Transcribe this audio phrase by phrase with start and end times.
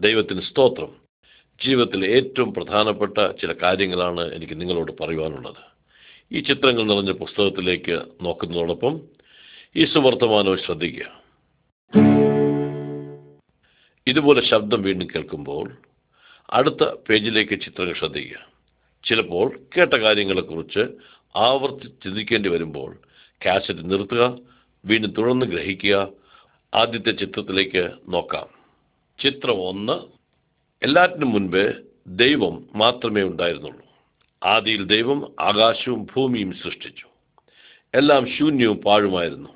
[0.00, 0.96] ദൈവത്തിന് സ്തോത്രം.
[1.64, 5.62] ജീവിതത്തിൽ ഏറ്റവും പ്രധാനപ്പെട്ട ചില കാര്യങ്ങളാണ് എനിക്ക് നിങ്ങളോട് പറയുവാനുള്ളത്.
[6.32, 9.00] ഈ ചിത്രങ്ങൾ നിറഞ്ഞ പുസ്തകത്തിലേക്ക് നോക്കുന്നതോടൊപ്പം
[9.76, 11.24] ഈ സുവർത്തമാനവും ശ്രദ്ധിക്കുക.
[14.06, 15.76] ഇതുപോലെ ശബ്ദം വീണ്ടും കേൾക്കുമ്പോൾ
[16.50, 18.46] അടുത്ത പേജിലേക്ക് ചിത്രങ്ങൾ ശ്രദ്ധിക്കുക.
[19.04, 20.86] ചിലപ്പോൾ കേട്ട കാര്യങ്ങളെക്കുറിച്ച്
[21.36, 22.96] ആവർത്തി ചിന്തിക്കേണ്ടി വരുമ്പോൾ
[23.46, 24.38] കാസറ്റ് നിർത്തുക
[24.84, 26.08] വീണ്ടും തുടർന്ന് ഗ്രഹിക്കുക
[26.74, 28.53] ആദ്യത്തെ ചിത്രത്തിലേക്ക് നോക്കാം.
[29.24, 29.92] ചിത്രം ഒന്ന്
[30.84, 33.86] എല്ലാറ്റിനും മുൻപ് ദൈവം മാത്രമേ ഉണ്ടായിരുന്നുള്ളൂ.
[34.44, 37.06] ആദിയിൽ ദൈവം ആകാശവും ഭൂമിയും സൃഷ്ടിച്ചു.
[37.94, 39.48] എല്ലാം ശൂന്യവും പാഴുമായിരുന്നു.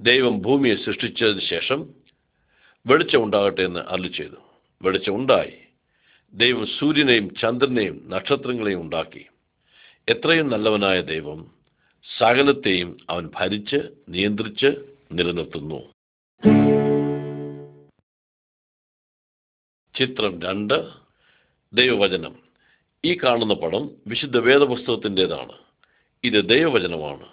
[0.00, 1.88] ദൈവം ഭൂമിയെ സൃഷ്ടിച്ചതിന് ശേഷം
[2.86, 4.36] വെളിച്ചം ഉണ്ടാകട്ടെ എന്ന് അരുളി ചെയ്തു.
[4.82, 5.58] വെളിച്ചം ഉണ്ടായി.
[6.34, 9.26] ദൈവം സൂര്യനെയും ചന്ദ്രനെയും നക്ഷത്രങ്ങളെയും ഉണ്ടാക്കി.
[10.08, 11.50] എത്രയും നല്ലവനായ ദൈവം
[12.18, 13.76] സകലത്തെയും അവൻ ഭരിച്ച്
[14.08, 14.66] നിയന്ത്രിച്ച്
[15.12, 15.95] നിലനിർത്തുന്നു.
[19.96, 20.88] ചിത്രം രണ്ട്
[21.72, 22.36] ദൈവവചനം.
[23.04, 25.52] ഈ കാണുന്ന പടം വിശുദ്ധ വേദപുസ്തകത്തിന്റെതാണ്.
[26.24, 27.28] ഇത് ദൈവവചനമാണ്.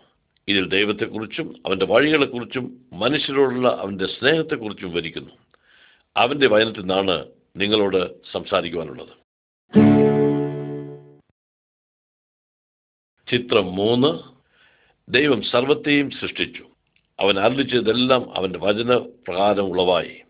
[0.48, 5.34] ഇതിൽ ദൈവത്തെക്കുറിച്ചും അവന്റെ വഴികളെക്കുറിച്ചും മനുഷ്യരോടുള്ള അവന്റെ സ്നേഹത്തെക്കുറിച്ചും വരിക്കുന്നു.
[6.18, 7.26] അവന്റെ വചനത്തിൽ നിന്നാണ്
[7.58, 9.24] നിങ്ങളോട് സംസാരിക്കുവാനുള്ളത്.
[13.32, 14.20] ചിത്രം മൂന്ന്
[15.12, 16.68] ദൈവം സർവത്തെയും സൃഷ്ടിച്ചു.
[17.20, 20.23] അവൻ അറിയിച്ചതെല്ലാം അവന്റെ വചന പ്രകാരം ഉളവായി.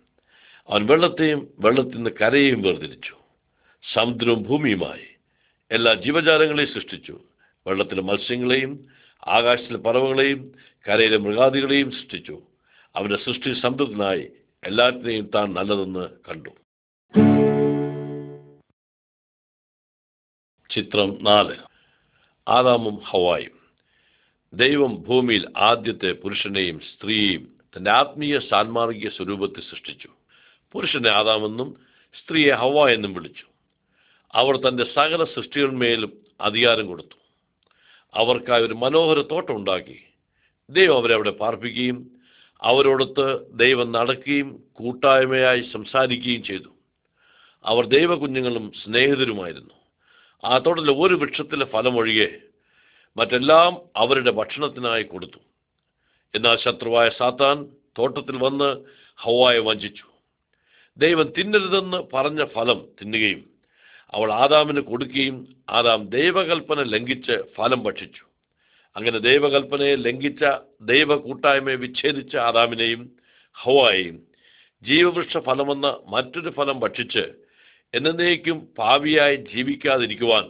[0.69, 3.16] അവൻ വെള്ളത്തെയും വെള്ളത്തിൽ നിന്ന് കരയെയും വേർതിരിച്ചു.
[3.94, 5.08] സമുദ്രവും ഭൂമിയുമായി.
[5.72, 7.19] എല്ലാ ജീവജാലങ്ങളെയും സൃഷ്ടിച്ചു.
[7.67, 8.88] വെള്ളത്തിലെ മത്സ്യങ്ങളെയും
[9.28, 10.52] ആകാശത്തിലെ പറവകളെയും
[10.88, 12.41] കരയിലെ മൃഗാദികളെയും സൃഷ്ടിച്ചു.
[12.95, 14.31] അവന്റെ സൃഷ്ടി സമൃദ്ധനായി
[14.64, 16.50] എല്ലാത്തിനെയും താൻ നല്ലതെന്ന് കണ്ടു.
[20.72, 21.56] ചിത്രം നാല്.
[22.47, 23.64] ആദാമും ഹവായും.
[24.53, 30.09] ദൈവം ഭൂമിയിൽ ആദ്യത്തെ പുരുഷനെയും സ്ത്രീയെയും തന്റെ ആത്മീയ സാൻമാർഗിക സ്വരൂപത്തിൽ സൃഷ്ടിച്ചു.
[30.73, 31.77] പുരുഷനെ ആദാമെന്നും
[32.23, 33.45] സ്ത്രീയെ ഹവ എന്നും വിളിച്ചു.
[34.33, 37.17] അവർ തന്റെ സകല സൃഷ്ടികളിന്മേലും അധികാരം കൊടുത്തു.
[38.13, 40.03] അവർക്കായി ഒരു മനോഹര തോട്ടം ഉണ്ടാക്കി.
[40.69, 42.11] ദൈവം അവരെ അവിടെ പാർപ്പിക്കുകയും
[42.61, 46.69] അവരോടൊത്ത് ദൈവം നടക്കുകയും കൂട്ടായ്മയായി സംസാരിക്കുകയും ചെയ്തു.
[47.66, 49.73] അവർ ദൈവകുഞ്ഞുങ്ങളും സ്നേഹിതരുമായിരുന്നു.
[50.45, 52.31] ആ തോട്ടത്തിലെ ഒരു വൃക്ഷത്തിലെ ഫലമൊഴികെ
[53.17, 55.38] മറ്റെല്ലാം അവരുടെ ഭക്ഷണത്തിനായി കൊടുത്തു.
[56.35, 57.67] എന്നാൽ ശത്രുവായ സാത്താൻ
[58.00, 58.78] തോട്ടത്തിൽ വന്ന്
[59.16, 60.12] ഹവായെ വഞ്ചിച്ചു.
[60.97, 63.41] ദൈവം തിന്നരുതെന്ന് പറഞ്ഞ ഫലം തിന്നുകയും
[64.13, 65.37] അവൾ ആദാമിന് കൊടുക്കുകയും
[65.69, 68.23] ആദാം ദൈവകൽപ്പന ലംഘിച്ച് ഫലം ഭക്ഷിച്ചു.
[68.95, 70.43] അങ്ങനെ ദൈവകൽപ്പനയെ ലംഘിച്ച
[70.81, 73.11] ദൈവ കൂട്ടായ്മയെ വിച്ഛേദിച്ച ആദാമിനെയും
[73.53, 74.17] ഹവായെയും
[74.83, 77.23] ജീവവൃക്ഷ ഫലമെന്ന മറ്റൊരു ഫലം ഭക്ഷിച്ച്
[77.93, 80.45] എന്നേക്കും പാവിയായി ജീവിക്കാതിരിക്കുവാൻ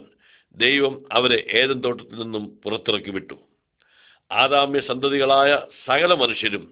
[0.56, 3.36] ദൈവം അവരെ ഏതൻ തോട്ടത്തിൽ നിന്നും പുറത്തിറക്കി വിട്ടു.
[4.32, 5.50] ആദാമ്യ സന്തതികളായ
[5.86, 6.64] സകല മനുഷ്യരും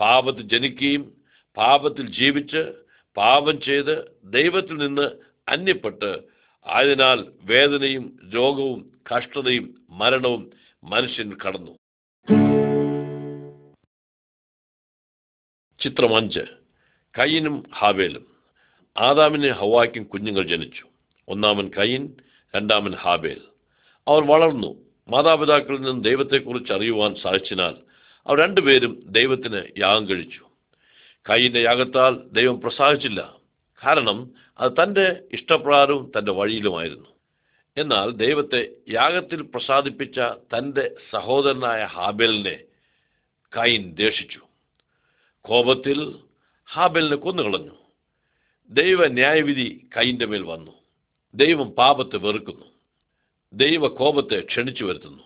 [0.00, 1.12] പാപത്തിൽ ജനിക്കുകയും
[1.56, 2.85] പാപത്തിൽ ജീവിച്ച്
[3.16, 5.10] പാപം ചെയ്ത് ദൈവത്തിൽ നിന്ന്
[5.48, 6.18] അന്യപ്പെട്ട്.
[6.66, 10.50] ആയതിനാൽ വേദനയും രോഗവും കഷ്ടതയും മരണവും
[10.84, 11.70] മനുഷ്യൻ കടന്നു.
[15.80, 16.40] ചിത്രം അഞ്ച്.
[17.18, 18.36] കയ്യനും ഹാബേലും.
[18.98, 20.88] ആദാമിന് ഹവായ്ക്കും കുഞ്ഞുങ്ങൾ ജനിച്ചു.
[21.28, 22.14] ഒന്നാമൻ കയ്യൻ
[22.56, 23.40] രണ്ടാമൻ ഹാബേൽ.
[24.08, 24.86] അവർ വളർന്നു.
[25.08, 27.74] മാതാപിതാക്കളിൽ നിന്നും ദൈവത്തെക്കുറിച്ച് അറിയുവാൻ സാധിച്ചതിനാൽ
[28.26, 30.45] അവർ രണ്ടുപേരും ദൈവത്തിന് യാഗം കഴിച്ചു.
[31.30, 33.36] കയ്യന്റെ യാഗത്താൽ ദൈവം പ്രസാദിച്ചില്ല.
[33.86, 37.08] കാരണം അത് തന്റെ ഇഷ്ടപ്രകാരവും തന്റെ വഴിയിലുമായിരുന്നു.
[37.76, 42.60] എന്നാൽ ദൈവത്തെ യാഗത്തിൽ പ്രസാദിപ്പിച്ച തന്റെ സഹോദരനായ ഹാബേലിനെ
[43.58, 44.40] കൈൻ ദേഷിച്ചു
[45.42, 46.18] കോപത്തിൽ
[46.72, 47.76] ഹാബേലിനെ കൊന്നുകളഞ്ഞു.
[48.70, 50.72] ദൈവ ന്യായവിധി കൈന്റെ മേൽ വന്നു.
[51.34, 52.66] ദൈവം പാപത്തെ വെറുക്കുന്നു.
[53.52, 55.22] ദൈവ കോപത്തെ ക്ഷണിച്ചു വരുത്തുന്നു.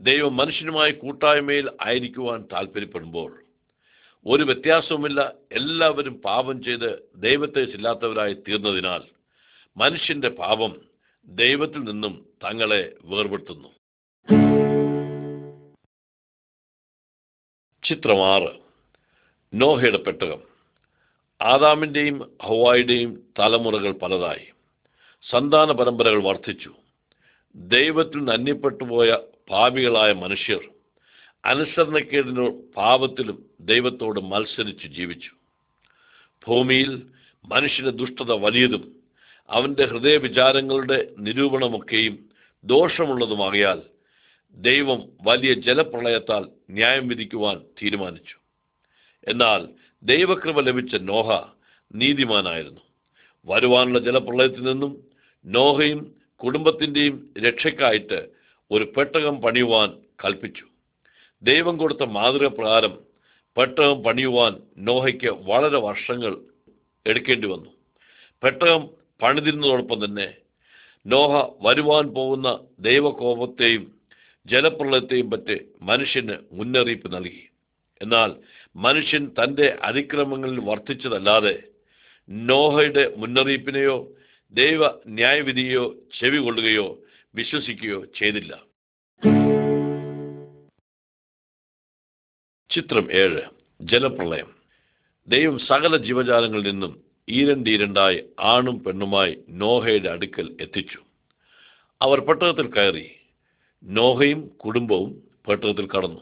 [0.00, 3.49] ദൈവം മനുഷ്യനുമായി കൂട്ടായ്മയിൽ ആയിരിക്കുവാൻ താല്പര്യപ്പെടുമ്പോൾ
[4.26, 5.32] ഒരു വ്യത്യാസവുമില്ല.
[5.52, 9.00] എല്ലാവരും പാപം ചെയ്ത് ദൈവത്തെ ചില്ലാത്തവരായി തീർന്നതിനാൽ
[9.76, 10.80] മനുഷ്യന്റെ പാപം
[11.26, 13.68] ദൈവത്തിൽ നിന്നും തങ്ങളെ വേർപെടുത്തുന്നു.
[17.84, 18.60] ചിത്രമാറ്
[19.54, 20.42] നോഹയുടെ പെട്ടകം.
[21.42, 24.46] ആദാമിന്റെയും ഹവായുടെയും തലമുറകൾ പലതായി.
[25.30, 26.74] സന്താന പരമ്പരകൾ വർദ്ധിച്ചു.
[27.54, 29.18] ദൈവത്തിൽ നിന്ന് അന്യപ്പെട്ടുപോയ
[29.50, 30.60] പാപികളായ മനുഷ്യർ
[31.44, 35.30] അനുസരണക്കേടിനോ പാപത്തിലും ദൈവത്തോട് മത്സരിച്ച് ജീവിച്ചു.
[36.46, 37.02] ഭൂമിയിൽ
[37.44, 38.96] മനുഷ്യന്റെ ദുഷ്ടത വലിയതും
[39.50, 42.30] അവന്റെ ഹൃദയവിചാരങ്ങളുടെ നിരൂപണമൊക്കെയും
[42.64, 43.82] ദോഷമുള്ളതുമാകയാൽ
[44.54, 48.36] ദൈവം വലിയ ജലപ്രളയത്താൽ ന്യായം വിധിക്കുവാൻ തീരുമാനിച്ചു.
[49.28, 49.68] എന്നാൽ
[50.02, 51.46] ദൈവകൃപ ലഭിച്ച നോഹ
[51.94, 52.80] നീതിമാനായിരുന്നു.
[53.46, 55.04] വരുവാനുള്ള ജലപ്രളയത്തിൽ നിന്നും
[55.44, 58.28] നോഹയും കുടുംബത്തിന്റെയും രക്ഷയ്ക്കായിട്ട്
[58.70, 60.69] ഒരു പെട്ടകം പണിയുവാൻ കൽപ്പിച്ചു.
[61.42, 62.94] ദൈവം കൊടുത്ത മാതൃക പ്രകാരം
[63.56, 66.32] പെട്ടകം പണിയുവാൻ നോഹയ്ക്ക് വളരെ വർഷങ്ങൾ
[67.06, 67.70] എടുക്കേണ്ടി വന്നു.
[68.42, 68.82] പെട്ടകം
[69.22, 70.28] പണിതിരുന്നതോടൊപ്പം തന്നെ
[71.06, 71.32] നോഹ
[71.66, 72.48] വരുവാൻ പോകുന്ന
[72.80, 73.84] ദൈവകോപത്തെയും
[74.46, 77.44] ജലപ്രളയത്തെയും പറ്റി മനുഷ്യന് മുന്നറിയിപ്പ് നൽകി.
[78.00, 78.30] എന്നാൽ
[78.76, 81.56] മനുഷ്യൻ തന്റെ അതിക്രമങ്ങളിൽ വർദ്ധിച്ചതല്ലാതെ
[82.28, 83.96] നോഹയുടെ മുന്നറിയിപ്പിനെയോ
[84.54, 84.80] ദൈവ
[85.18, 85.84] ന്യായവിധിയോ
[86.18, 86.86] ചെവി കൊള്ളുകയോ
[87.34, 88.52] വിശ്വസിക്കുകയോ ചെയ്തില്ല.
[92.70, 93.40] ചിത്രം ഏഴ്
[93.80, 94.54] ജലപ്രളയം.
[95.28, 100.98] ദൈവം സകല ജീവജാലങ്ങളിൽ നിന്നും ഈരണ്ടീരണ്ടായി ആണും പെണ്ണുമായി നോഹയുടെ അടുക്കൽ എത്തിച്ചു.
[102.02, 103.10] അവർ പെട്ടകത്തിൽ കയറി.
[103.84, 106.20] നോഹയും കുടുംബവും പെട്ടകത്തിൽ കടന്നു.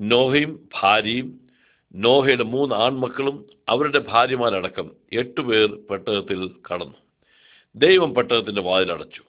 [0.00, 1.40] നോഹയും ഭാര്യയും
[1.94, 6.98] നോഹയുടെ മൂന്ന് ആൺമക്കളും അവരുടെ ഭാര്യമാരടക്കം എട്ടുപേർ പെട്ടകത്തിൽ കടന്നു.
[7.76, 9.22] ദൈവം പെട്ടകത്തിന്റെ വാതിലടച്ചു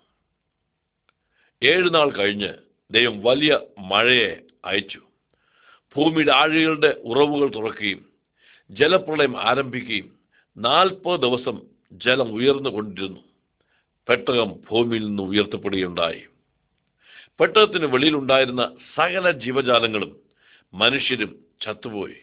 [1.64, 2.54] ഏഴ് നാൾ കഴിഞ്ഞ്
[2.92, 4.36] ദൈവം വലിയ മഴയെ
[4.66, 5.02] അയച്ചു.
[5.96, 8.06] ഭൂമിയുടെ ആഴികളുടെ ഉറവുകൾ തുറക്കുകയും
[8.72, 10.16] ജലപ്രളയം ആരംഭിക്കുകയും
[10.58, 11.62] നാൽപ്പത് ദിവസം
[11.92, 13.20] ജലം ഉയർന്നു കൊണ്ടിരുന്നു.
[14.08, 16.26] പെട്ടകം ഭൂമിയിൽ നിന്ന് ഉയർത്തപ്പെടുകയുണ്ടായി.
[17.40, 20.20] പെട്ടകത്തിന് വെളിയിലുണ്ടായിരുന്ന സകല ജീവജാലങ്ങളും
[20.74, 22.16] മനുഷ്യരും ചത്തുപോയി.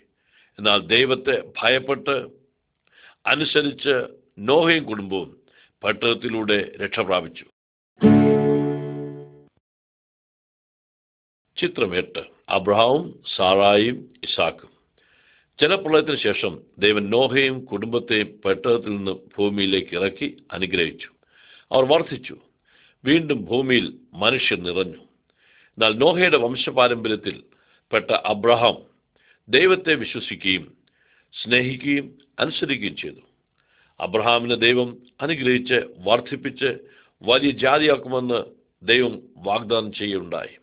[0.58, 2.28] എന്നാൽ ദൈവത്തെ ഭയപ്പെട്ട്
[3.26, 4.06] അനുസരിച്ച്
[4.38, 5.40] നോഹയും കുടുംബവും
[5.82, 7.44] പെട്ടകത്തിലൂടെ രക്ഷ പ്രാപിച്ചു.
[11.56, 12.29] ചിത്രം എട്ട്.
[12.50, 14.70] അബ്രഹാവും സാറായും ഇസാക്കും.
[15.60, 21.08] ജലപ്രളയത്തിന് ശേഷം ദൈവൻ നോഹയും കുടുംബത്തെയും പെട്ടകത്തിൽ നിന്ന് ഭൂമിയിലേക്ക് ഇറക്കി അനുഗ്രഹിച്ചു.
[21.72, 22.36] അവർ വർദ്ധിച്ചു.
[23.04, 25.02] വീണ്ടും ഭൂമിയിൽ മനുഷ്യർ നിറഞ്ഞു.
[25.70, 27.42] എന്നാൽ നോഹയുടെ വംശപാരമ്പര്യത്തിൽ
[27.92, 28.76] പെട്ട അബ്രഹാം
[29.48, 30.74] ദൈവത്തെ വിശ്വസിക്കുകയും
[31.42, 33.20] സ്നേഹിക്കുകയും അനുസരിക്കുകയും ചെയ്തു.
[34.00, 36.78] അബ്രഹാമിനെ ദൈവം അനുഗ്രഹിച്ച് വർദ്ധിപ്പിച്ച്
[37.22, 38.44] വലിയ ജാതിയാക്കുമെന്ന്
[38.82, 40.59] ദൈവം വാഗ്ദാനം ചെയ്യുകയുണ്ടായി.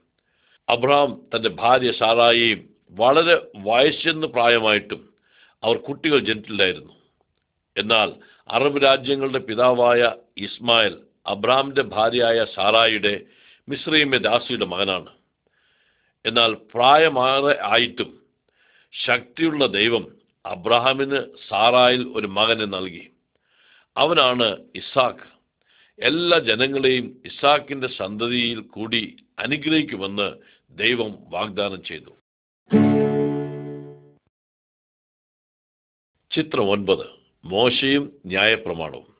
[0.67, 2.61] അബ്രഹാം തന്റെ ഭാര്യ സാറായിയും
[2.91, 5.01] വളരെ വയസ്സെന്ന് പ്രായമായിട്ടും
[5.63, 6.93] അവർ കുട്ടികൾ ജനിച്ചില്ലായിരുന്നു
[7.75, 8.09] എന്നാൽ
[8.49, 10.01] അറബ് രാജ്യങ്ങളുടെ പിതാവായ
[10.37, 10.93] ഇസ്മായിൽ
[11.25, 13.13] അബ്രഹാമിന്റെ ഭാര്യയായ സാറായിയുടെ
[13.67, 15.11] മിശ്രീമെ ദാസിയുടെ മകനാണ്.
[16.25, 18.11] എന്നാൽ പ്രായമാറെ ആയിട്ടും
[18.93, 20.05] ശക്തിയുള്ള ദൈവം
[20.45, 21.19] അബ്രഹാമിന്
[21.49, 23.05] സാറായിൽ ഒരു മകനെ നൽകി.
[23.95, 25.27] അവനാണ് ഇസാഖ്
[25.99, 29.03] എല്ലാ ജനങ്ങളെയും ഇസാഖിന്റെ സന്തതിയിൽ കൂടി
[29.39, 30.27] അനുഗ്രഹിക്കുമെന്ന്
[30.77, 32.09] ദൈവം വാഗ്ദാനം ചെയ്തു.
[36.31, 37.05] ചിത്രം ഒൻപത്.
[37.45, 39.15] മോശയും ന്യായപ്രമാണവും.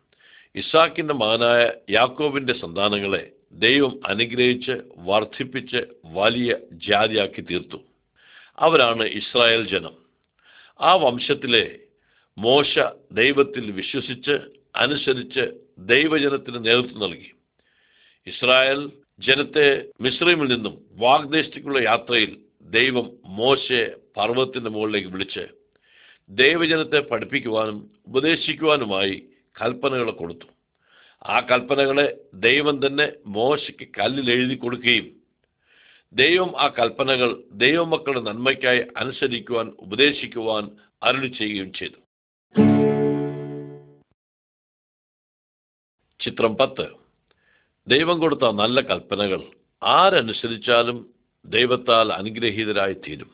[0.56, 7.77] ഇസാക്കിന്റെ മകനായ യാക്കോബിന്റെ സന്താനങ്ങളെ ദൈവം അനുഗ്രഹിച്ച് വർദ്ധിപ്പിച്ച് വലിയ ജാതിയാക്കി തീർത്തു.
[8.60, 9.98] അവരാണ് ഇസ്രായേൽ ജനം.
[10.81, 11.80] ആ വംശത്തിലെ
[12.38, 12.80] മോശ
[13.12, 14.38] ദൈവത്തിൽ വിശ്വസിച്ച്
[14.75, 17.36] അനുസരിച്ച് ദൈവജനത്തിന് നേതൃത്വം നൽകി.
[18.27, 25.48] ഇസ്രായേൽ ജനത്തെ മിശ്രമിൽ നിന്നും വാഗ്ദേശത്തേക്കുള്ള യാത്രയിൽ ദൈവം മോശയെ പർവതത്തിന്റെ മുകളിലേക്ക് വിളിച്ച്
[26.30, 29.30] ദൈവജനത്തെ പഠിപ്പിക്കുവാനും ഉപദേശിക്കുവാനുമായി
[29.62, 30.46] കൽപ്പനകളെ കൊടുത്തു.
[31.24, 35.12] ആ കൽപ്പനകളെ ദൈവം തന്നെ മോശയ്ക്ക് കല്ലിൽ എഴുതി കൊടുക്കുകയും
[36.13, 40.72] ദൈവം ആ കൽപ്പനകൾ ദൈവമക്കളുടെ നന്മയ്ക്കായി അനുസരിക്കുവാൻ ഉപദേശിക്കുവാൻ
[41.04, 42.00] അരുളി ചെയ്യുകയും ചെയ്തു.
[46.24, 47.06] ചിത്രം പത്ത്.
[47.88, 49.42] ദൈവം കൊടുത്ത നല്ല കൽപ്പനകൾ
[49.84, 51.10] ആരനുസരിച്ചാലും
[51.45, 53.31] ദൈവത്താൽ അനുഗ്രഹീതരായി തീരും.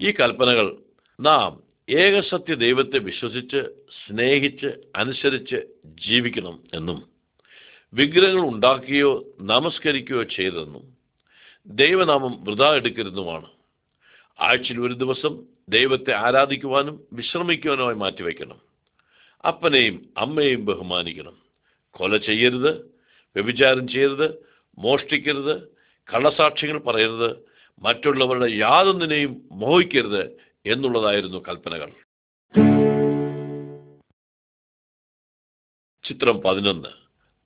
[0.00, 0.76] ഈ കൽപ്പനകൾ
[1.20, 4.66] നാം ഏകസത്യ ദൈവത്തെ വിശ്വസിച്ച് സ്നേഹിച്ച്
[4.96, 7.02] അനുസരിച്ച് ജീവിക്കണം എന്നും
[7.94, 10.82] വിഗ്രഹങ്ങൾ ഉണ്ടാക്കുകയോ നമസ്കരിക്കുകയോ ചെയ്തെന്നും
[11.66, 13.46] ദൈവനാമം വൃതാ എടുക്കരുതുമാണ്.
[14.40, 18.60] ആഴ്ചയിൽ ഒരു ദിവസം ദൈവത്തെ ആരാധിക്കുവാനും വിശ്രമിക്കുവാനുമായി മാറ്റിവെക്കണം.
[19.48, 21.36] അപ്പനെയും അമ്മയെയും ബഹുമാനിക്കണം.
[21.90, 22.93] കൊല ചെയ്യരുത്.
[23.36, 24.34] വ്യഭിചാരം ചെയ്യരുത്
[24.78, 25.62] മോഷ്ടിക്കരുത്
[26.14, 27.36] കള്ളസാക്ഷ്യങ്ങൾ പറയരുത്
[27.78, 30.22] മറ്റുള്ളവരുടെ യാതൊന്നിനെയും മോഹിക്കരുത്
[30.66, 31.90] എന്നുള്ളതായിരുന്നു കൽപ്പനകൾ.
[36.04, 36.88] ചിത്രം പതിനൊന്ന്.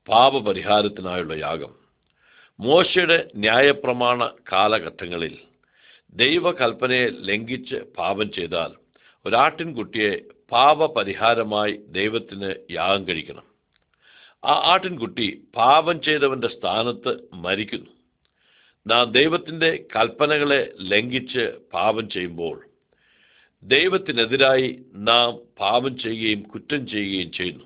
[0.08, 1.74] പാപപരിഹാരത്തിനായുള്ള യാഗം.
[2.60, 5.38] മോശയുടെ ന്യായപ്രമാണ കാലഘട്ടങ്ങളിൽ
[6.12, 8.72] ദൈവകൽപ്പനയെ ലംഘിച്ച് പാപം ചെയ്താൽ
[9.26, 13.57] ഒരാട്ടിൻകുട്ടിയെ പാപപരിഹാരമായി ദൈവത്തിന് യാഗം കഴിക്കണം.
[14.44, 17.90] ആ ആട്ടിൻകുട്ടി പാപം ചെയ്തവന്റെ സ്ഥാനത്ത് മരിക്കുന്നു.
[18.86, 22.64] നാം ദൈവത്തിന്റെ കൽപ്പനകളെ ലംഘിച്ച് പാപം ചെയ്യുമ്പോൾ
[23.62, 27.64] ദൈവത്തിനെതിരായി നാം പാപം ചെയ്യുകയും കുറ്റം ചെയ്യുകയും ചെയ്യുന്നു.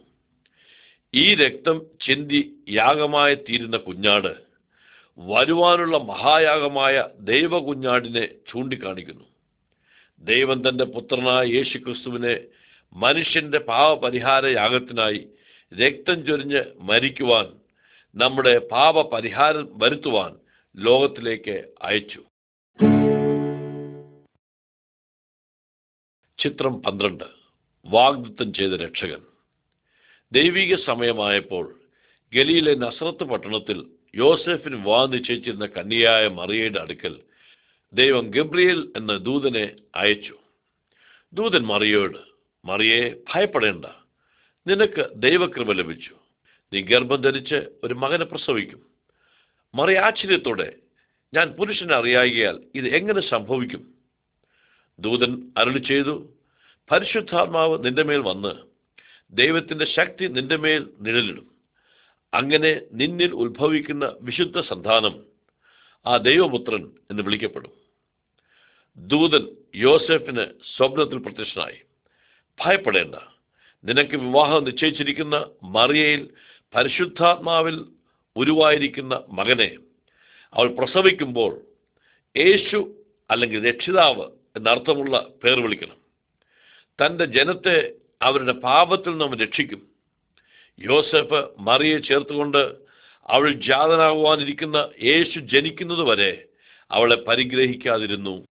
[1.15, 4.33] ഈ രക്തം ചിന്തി യാഗമായി തീരുന്ന കുഞ്ഞാട്
[5.19, 9.25] വരുവാനുള്ള മഹായാഗമായ ദൈവ കുഞ്ഞാടിനെ ചൂണ്ടിക്കാണിക്കുന്നു.
[10.23, 12.41] ദൈവം തന്റെ പുത്രനായ യേശുക്രിസ്തുവിനെ
[12.97, 15.27] മനുഷ്യന്റെ പാപപരിഹാര യാഗത്തിനായി
[15.79, 17.47] രക്തം ചൊരിഞ്ഞ് മരിക്കുവാൻ
[18.15, 20.37] നമ്മുടെ പാപ പരിഹാരം വരുത്തുവാൻ
[20.77, 22.23] ലോകത്തിലേക്ക് അയച്ചു.
[26.39, 27.25] ചിത്രം പന്ത്രണ്ട്.
[27.87, 29.23] വാഗ്ദത്തം ചെയ്ത രക്ഷകൻ.
[30.33, 31.81] ദൈവിക സമയമായപ്പോൾ
[32.35, 37.21] ഗലിയിലെ നസ്രത്ത് പട്ടണത്തിൽ യോസെഫിന് വിവാഹം നിശ്ചയിച്ചിരുന്ന കന്യയായ മറിയയുടെ അടുക്കൽ
[37.93, 40.37] ദൈവം ഗബ്രിയേൽ എന്ന ദൂതനെ അയച്ചു.
[41.33, 42.19] ദൂതൻ മറിയോട്
[42.65, 43.85] മറിയെ ഭയപ്പെടേണ്ട.
[44.67, 46.17] നിനക്ക് ദൈവകൃപ ലഭിച്ചു.
[46.73, 47.55] നീ ഗർഭം ധരിച്ച്
[47.85, 48.87] ഒരു മകനെ പ്രസവിക്കും.
[49.75, 50.75] മറി ആശ്ചര്യത്തോടെ
[51.35, 53.95] ഞാൻ പുരുഷനെ അറിയാകിയാൽ ഇത് എങ്ങനെ സംഭവിക്കും?
[54.99, 56.31] ദൂതൻ അരുളി ചെയ്തു
[56.91, 58.55] പരിശുദ്ധാത്മാവ് നിന്റെ മേൽ വന്ന്
[59.31, 61.51] ദൈവത്തിന്റെ ശക്തി നിന്റെ മേൽ നിഴലിടും.
[62.35, 65.25] അങ്ങനെ നിന്നിൽ ഉത്ഭവിക്കുന്ന വിശുദ്ധ സന്താനം
[66.07, 67.73] ആ ദൈവപുത്രൻ എന്ന് വിളിക്കപ്പെടും.
[68.97, 71.79] ദൂതൻ യോസെഫിന് സ്വപ്നത്തിൽ പ്രത്യക്ഷനായി.
[72.65, 73.15] ഭയപ്പെടേണ്ട.
[73.85, 76.31] നിനക്ക് വിവാഹം നിശ്ചയിച്ചിരിക്കുന്ന മറിയയിൽ
[76.75, 77.85] പരിശുദ്ധാത്മാവിൽ
[78.37, 79.77] ഉരുവായിരിക്കുന്ന മകനെ
[80.55, 81.61] അവൾ പ്രസവിക്കുമ്പോൾ
[82.37, 82.95] യേശു
[83.31, 84.25] അല്ലെങ്കിൽ രക്ഷിതാവ്
[84.57, 85.97] എന്നർത്ഥമുള്ള പേർ വിളിക്കണം.
[86.85, 89.89] തന്റെ ജനത്തെ അവരുടെ പാപത്തിൽ നിന്നും രക്ഷിക്കും.
[90.81, 92.77] യോസഫ് മറിയെ ചേർത്തുകൊണ്ട്
[93.27, 96.45] അവൾ ജാതനാകുവാനിരിക്കുന്ന യേശു ജനിക്കുന്നത് വരെ
[96.91, 98.45] അവളെ പരിഗ്രഹിക്കാതിരുന്നു.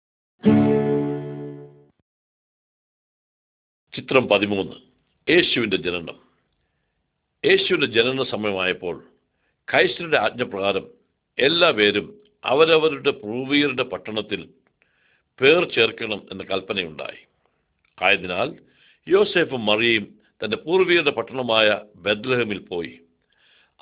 [3.94, 4.89] ചിത്രം പതിമൂന്ന്.
[5.30, 6.20] യേശുവിന്റെ ജനനം.
[7.46, 9.04] യേശുവിന്റെ ജനന സമയമായപ്പോൾ
[9.72, 10.88] ക്രൈസ്തരുടെ ആജ്ഞപ്രകാരം
[11.40, 14.50] എല്ലാ പേരും അവരവരുടെ പൂർവീകരുടെ പട്ടണത്തിൽ
[15.42, 17.18] പേർ ചേർക്കണം എന്ന കൽപ്പനയുണ്ടായി.
[18.02, 18.56] ആയതിനാൽ
[19.08, 23.00] യോസേഫും മറിയയും തന്റെ പൂർവീകരുടെ പട്ടണമായ ബദ്ലഹമിൽ പോയി.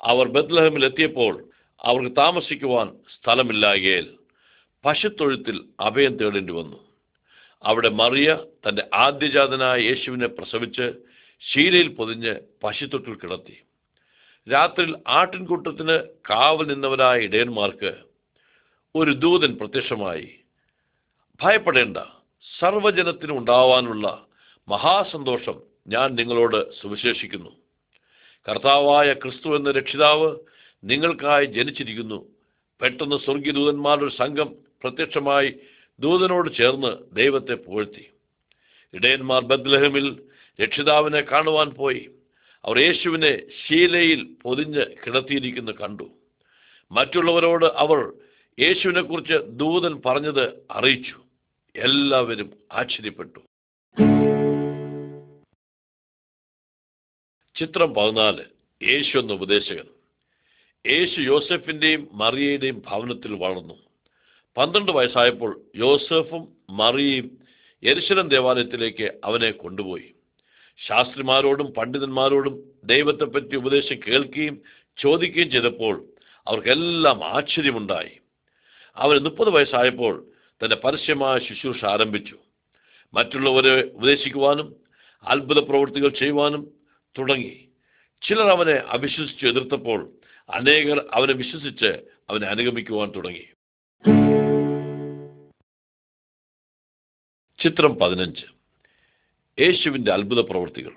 [0.00, 1.44] അവർ ബദ്ലഹമിൽ എത്തിയപ്പോൾ
[1.80, 4.18] അവർക്ക് താമസിക്കുവാൻ സ്ഥലമില്ലായകയിൽ
[4.84, 6.88] പശുത്തൊഴുത്തിൽ അഭയം തേടേണ്ടി വന്നു.
[7.62, 8.38] അവിടെ മറിയ
[8.68, 11.07] തന്റെ ആദ്യജാതനായ യേശുവിനെ പ്രസവിച്ച്
[11.42, 13.56] ശീലയിൽ പൊതിഞ്ഞ് പശുത്തൊട്ടിൽ കിടത്തി.
[14.52, 17.98] രാത്രിയിൽ ആട്ടിൻകൂട്ടത്തിന് കാവൽ നിന്നവരായ ഇടയന്മാർക്ക്
[18.94, 20.28] ഒരു ദൂതൻ പ്രത്യക്ഷമായി
[21.40, 21.96] ഭയപ്പെടേണ്ട
[22.58, 24.26] സർവജനത്തിനും ഉണ്ടാവാനുള്ള
[24.68, 27.50] മഹാസന്തോഷം ഞാൻ നിങ്ങളോട് സുവിശേഷിക്കുന്നു.
[28.48, 30.36] കർത്താവായ ക്രിസ്തു എന്ന രക്ഷിതാവ്
[30.84, 32.24] നിങ്ങൾക്കായി ജനിച്ചിരിക്കുന്നു.
[32.80, 35.54] പെട്ടെന്ന് സ്വർഗീയ ദൂതന്മാരുടെ ഒരു സംഘം പ്രത്യക്ഷമായി
[36.00, 38.04] ദൂതനോട് ചേർന്ന് ദൈവത്തെ പുകഴ്ത്തി.
[38.94, 40.27] ഇടയന്മാർ ബദ്ലഹമിൽ
[40.62, 42.10] രക്ഷിതാവിനെ കാണുവാൻ പോയി.
[42.64, 46.10] അവർ യേശുവിനെ ശീലയിൽ പൊതിഞ്ഞ് കിടത്തിയിരിക്കുന്നു കണ്ടു.
[46.92, 48.12] മറ്റുള്ളവരോട് അവർ
[48.60, 51.24] യേശുവിനെക്കുറിച്ച് ദൂതൻ പറഞ്ഞത് അറിയിച്ചു.
[51.76, 53.38] എല്ലാവരും ആശ്ചര്യപ്പെട്ടു.
[57.58, 58.44] ചിത്രം പതിനാല്.
[58.82, 59.84] യേശു എന്ന ഉപദേശകൻ.
[60.86, 63.74] യേശു യോസഫിന്റെയും മറിയയുടെയും ഭവനത്തിൽ വളർന്നു.
[64.56, 67.38] പന്ത്രണ്ട് വയസ്സായപ്പോൾ യോസഫും മറിയയും
[67.84, 70.14] യരിശനം ദേവാലയത്തിലേക്ക് അവനെ കൊണ്ടുപോയി.
[70.86, 74.62] ശാസ്ത്രിമാരോടും പണ്ഡിതന്മാരോടും ദൈവത്തെപ്പറ്റി ഉപദേശം കേൾക്കുകയും
[74.98, 76.06] ചോദിക്കുകയും ചെയ്തപ്പോൾ
[76.46, 78.20] അവർക്കെല്ലാം ആശ്ചര്യമുണ്ടായി.
[78.96, 80.26] അവർ മുപ്പത് വയസ്സായപ്പോൾ
[80.64, 82.38] തന്റെ പരസ്യമായ ശുശ്രൂഷ ആരംഭിച്ചു.
[83.14, 84.76] മറ്റുള്ളവരെ ഉപദേശിക്കുവാനും
[85.24, 86.72] അത്ഭുത പ്രവൃത്തികൾ ചെയ്യുവാനും
[87.18, 87.68] തുടങ്ങി.
[88.22, 90.12] ചിലർ അവനെ അവിശ്വസിച്ച് എതിർത്തപ്പോൾ
[90.50, 93.46] അനേകർ അവനെ വിശ്വസിച്ച് അവനെ അനുഗമിക്കുവാൻ തുടങ്ങി.
[97.62, 98.57] ചിത്രം പതിനഞ്ച്.
[99.60, 100.90] യേശുവിന്റെ അത്ഭുത പ്രവൃത്തികൾ.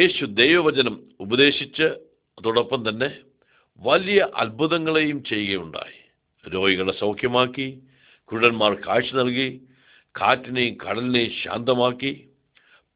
[0.00, 1.82] യേശു ദൈവവചനം ഉപദേശിച്ച്
[2.38, 3.16] അതോടൊപ്പം തന്നെ
[3.76, 6.04] വലിയ അത്ഭുതങ്ങളെയും ചെയ്യുകയുണ്ടായി.
[6.48, 7.82] രോഗികളെ സൗഖ്യമാക്കി
[8.24, 9.60] കുരുടന്മാർ കാഴ്ച നൽകി
[10.20, 12.28] കാറ്റിനെയും കടലിനെയും ശാന്തമാക്കി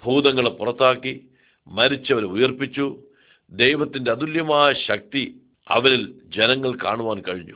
[0.04, 1.28] ഭൂതങ്ങളെ പുറത്താക്കി
[1.68, 3.02] മരിച്ചവരെ ഉയർപ്പിച്ചു.
[3.50, 7.54] ദൈവത്തിന്റെ അതുല്യമായ ശക്തി അവരിൽ ജനങ്ങൾ കാണുവാൻ കഴിഞ്ഞു.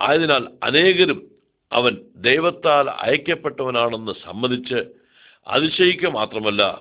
[0.00, 1.30] ആയതിനാൽ അനേകരും
[1.72, 5.03] അവൻ ദൈവത്താൽ അയക്കപ്പെട്ടവനാണെന്ന് സമ്മതിച്ച്
[5.46, 6.80] അതിശയിക്കുക മാത്രമല്ല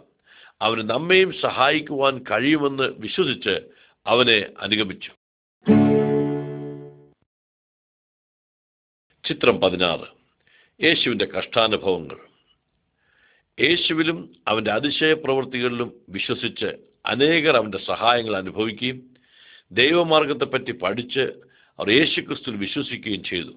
[0.61, 3.59] അവന് നമ്മയും സഹായിക്കുവാൻ കഴിയുമെന്ന് വിശ്വസിച്ച്
[4.07, 5.11] അവനെ അനുഗമിച്ചു.
[9.27, 10.23] ചിത്രം പതിനാറ്.
[10.83, 12.17] യേശുവിന്റെ കഷ്ടാനുഭവങ്ങൾ.
[13.59, 16.65] യേശുവിലും അവന്റെ അതിശയ പ്രവൃത്തികളിലും വിശ്വസിച്ച്
[17.05, 19.13] അനേകർ അവന്റെ സഹായങ്ങൾ അനുഭവിക്കുകയും
[19.71, 21.19] ദൈവമാർഗത്തെപ്പറ്റി പഠിച്ച്
[21.79, 23.53] അവർ യേശുക്രിസ്തുവിൽ വിശ്വസിക്കുകയും ചെയ്തു.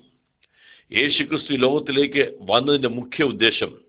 [0.92, 3.85] യേശുക്രിസ്തു ലോകത്തിലേക്ക് വന്നതിന്റെ മുഖ്യ ഉദ്ദേശം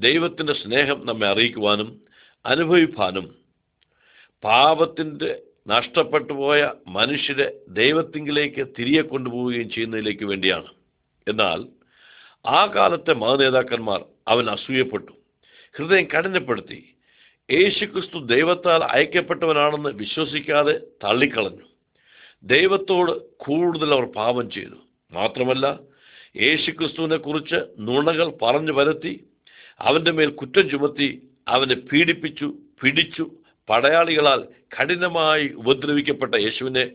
[0.00, 2.00] ദൈവത്തിന്റെ സ്നേഹം നമ്മെ അറിയിക്കുവാനും
[2.46, 3.34] അനുഭവിപ്പാനും
[4.44, 10.66] പാപത്തിന്റെ നഷ്ടപ്പെട്ടു പോയ മനുഷ്യരെ ദൈവത്തിങ്കിലേക്ക് തിരികെ കൊണ്ടുപോവുകയും ചെയ്യുന്നതിലേക്ക് വേണ്ടിയാണ്.
[11.28, 11.64] എന്നാൽ
[12.46, 15.12] ആ കാലത്തെ മതനേതാക്കന്മാർ അവൻ അസൂയപ്പെട്ടു.
[15.76, 16.94] ഹൃദയം കഠിനപ്പെടുത്തി.
[17.50, 21.64] യേശുക്രിസ്തു ദൈവത്താൽ അയക്കപ്പെട്ടവനാണെന്ന് വിശ്വസിക്കാതെ തള്ളിക്കളഞ്ഞു.
[22.42, 24.76] ദൈവത്തോട് കൂടുതൽ അവർ പാപം ചെയ്തു.
[25.12, 25.78] മാത്രമല്ല
[26.36, 29.24] യേശുക്രിസ്തുവിനെ കുറിച്ച് നുണകൾ പറഞ്ഞു വരുത്തി
[29.80, 33.30] അവന്റെ മേൽ കുറ്റം ചുമത്തി അവനെ പീഡിപ്പിച്ചു പിടിച്ചു.
[33.68, 34.40] പടയാളികളാൽ
[34.74, 36.90] കഠിനമായി ഉപദ്രവിക്കപ്പെട്ട യേശുവിനെ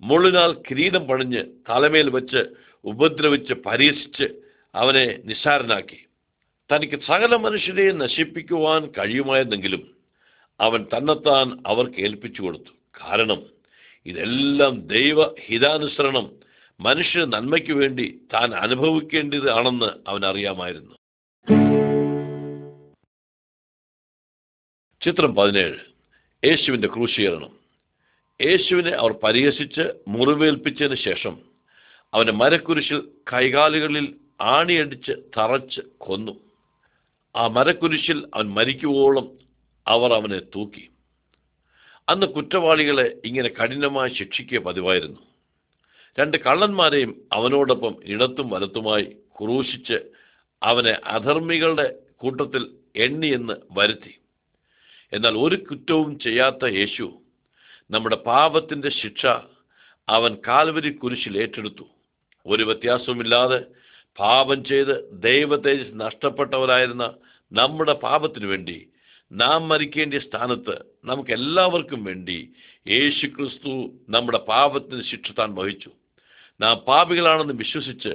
[0.00, 2.42] മുള്ളിനാൽ കിരീടം പണിഞ്ഞ് തലമേൽ വെച്ച്
[2.84, 4.26] ഉപദ്രവിച്ച് പരീക്ഷിച്ച്
[4.74, 5.98] അവനെ നിസ്സാരനാക്കി.
[6.70, 9.82] തനിക്ക് സകല മനുഷ്യരെയും നശിപ്പിക്കുവാൻ കഴിയുമായിരുന്നെങ്കിലും
[10.60, 12.72] അവൻ തന്നെത്താൻ അവർക്ക് ഏൽപ്പിച്ചു കൊടുത്തു.
[13.02, 13.42] കാരണം
[14.06, 16.26] ഇതെല്ലാം ദൈവ ഹിതാനുസരണം
[16.80, 20.95] മനുഷ്യ നന്മയ്ക്ക് വേണ്ടി താൻ അനുഭവിക്കേണ്ടതാണെന്ന് അവൻ അറിയാമായിരുന്നു
[25.04, 25.78] ചിത്രം പതിനേഴ്.
[26.46, 27.56] യേശുവിന്റെ ക്രൂശീകരണം.
[28.42, 31.38] യേശുവിനെ അവർ പരിഹസിച്ച് മുറിവേൽപ്പിച്ചതിന് ശേഷം
[32.14, 36.40] അവന്റെ മരക്കുരിശിൽ കൈകാലുകളിൽ ആണിയടിച്ച് തറച്ച് കൊന്നു.
[37.36, 39.32] ആ മരക്കുരിശിൽ അവൻ മരിക്കുവോളം
[39.86, 40.90] അവർ അവനെ തൂക്കി.
[42.08, 45.20] അന്ന് കുറ്റവാളികളെ ഇങ്ങനെ കഠിനമായി ശിക്ഷിക്കുക പതിവായിരുന്നു.
[46.20, 49.98] രണ്ട് കള്ളന്മാരെയും അവനോടൊപ്പം ഇടത്തും വലത്തുമായി ക്രൂശിച്ച്
[50.62, 54.18] അവനെ അധർമ്മികളുടെ കൂട്ടത്തിൽ എണ്ണിയെന്ന് വരുത്തി.
[55.12, 57.06] എന്നാൽ ഒരു കുറ്റവും ചെയ്യാത്ത യേശു
[57.90, 59.26] നമ്മുടെ പാപത്തിന്റെ ശിക്ഷ
[60.08, 61.86] അവൻ കാൽവരി കുരിശിൽ ഏറ്റെടുത്തു.
[62.46, 63.64] ഒരു വ്യത്യാസവുമില്ലാതെ
[64.18, 67.14] പാപം ചെയ്ത് ദൈവതേജസ് നഷ്ടപ്പെട്ടവരായിരുന്ന
[67.52, 68.88] നമ്മുടെ പാപത്തിനു വേണ്ടി
[69.32, 72.38] നാം മരിക്കേണ്ട സ്ഥാനത്ത് നമുക്ക് എല്ലാവർക്കും വേണ്ടി
[72.88, 73.72] യേശു ക്രിസ്തു
[74.08, 75.90] നമ്മുടെ പാപത്തിന് ശിക്ഷ താൻ വഹിച്ചു.
[76.60, 78.14] നാം പാപികളാണെന്ന് വിശ്വസിച്ച്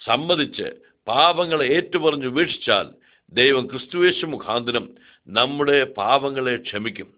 [0.00, 0.68] സമ്മതിച്ച്
[1.08, 2.86] പാപങ്ങളെ ഏറ്റുപറഞ്ഞു ഉപേക്ഷിച്ചാൽ
[3.32, 4.88] ദൈവം ക്രിസ്തുവേശു മുഖാന്തരം
[5.26, 7.14] നമ്മുടെ പാപങ്ങളെ ക്ഷമിക്കും.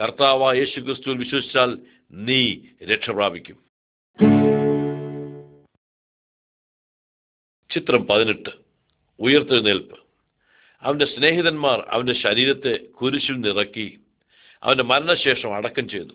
[0.00, 1.78] കർത്താവ യേശു ക്രിസ്തുവിൽ വിശ്വസിച്ചാൽ
[2.12, 3.56] നീ രക്ഷ പ്രാപിക്കും.
[7.70, 8.48] ചിത്രം പതിനെട്ട്.
[9.20, 9.98] ഉയർത്തെഴുന്നേൽപ്പ്.
[10.82, 14.00] അവന്റെ സ്നേഹിതന്മാർ അവന്റെ ശരീരത്തെ കുരിശിൽ നിറക്കി
[14.62, 16.12] അവന്റെ മരണശേഷം അടക്കം ചെയ്തു.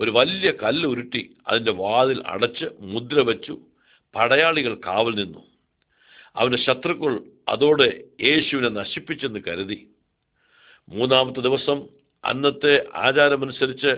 [0.00, 3.60] ഒരു വലിയ കല്ല് ഉരുട്ടി അതിന്റെ വാതിൽ അടച്ച് മുദ്ര വെച്ചു
[4.14, 5.46] പടയാളികൾ കാവൽ നിന്നു.
[6.36, 9.86] അവന്റെ ശത്രുക്കൾ അതോടെ യേശുവിനെ നശിപ്പിച്ചെന്ന് കരുതി.
[10.90, 11.88] മൂന്നാമത്തെ ദിവസം
[12.24, 13.96] അന്നത്തെ ആചാരമനുസരിച്ച്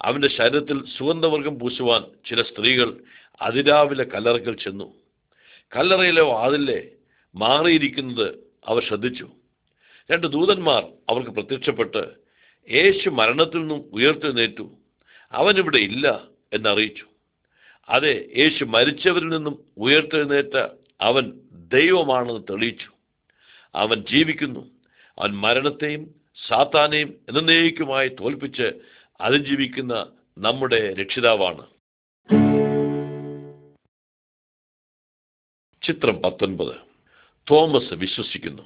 [0.00, 2.96] അവന്റെ ശരീരത്തിൽ സുഗന്ധവർഗം പൂശുവാൻ ചില സ്ത്രീകൾ
[3.42, 4.94] അതിരാവിലെ കല്ലറയ്ക്കൽ ചെന്നു.
[5.76, 6.88] കല്ലറയിലെ വാതിലെ
[7.34, 9.30] മാറിയിരിക്കുന്നത് അവർ ശ്രദ്ധിച്ചു.
[10.10, 12.10] രണ്ട് ദൂതന്മാർ അവർക്ക് പ്രത്യക്ഷപ്പെട്ട്
[12.70, 14.70] യേശു മരണത്തിൽ നിന്നും ഉയർത്തെഴുന്നേറ്റു.
[15.32, 17.04] അവനിവിടെ ഇല്ല എന്നറിയിച്ചു.
[17.88, 20.68] അതെ യേശു മരിച്ചവരിൽ നിന്നും ഉയർത്തെഴുന്നേറ്റ
[21.00, 22.90] അവൻ ദൈവമാണെന്ന് തെളിയിച്ചു.
[23.74, 24.70] അവൻ ജീവിക്കുന്നു.
[25.18, 28.72] അവൻ മരണത്തെയും സാത്താനെയും എന്നേക്കുമായി തോൽപ്പിച്ച്
[29.20, 31.66] അതിജീവിക്കുന്ന നമ്മുടെ രക്ഷിതാവാണ്.
[35.82, 36.74] ചിത്രം പത്തൊൻപത്.
[37.50, 38.62] തോമസ് വിശ്വസിക്കുന്നു.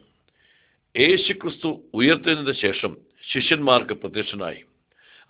[0.98, 2.96] യേശുക്രിസ്തു ഉയർത്തതിന് ശേഷം
[3.32, 4.64] ശിഷ്യന്മാർക്ക് പ്രത്യക്ഷനായി.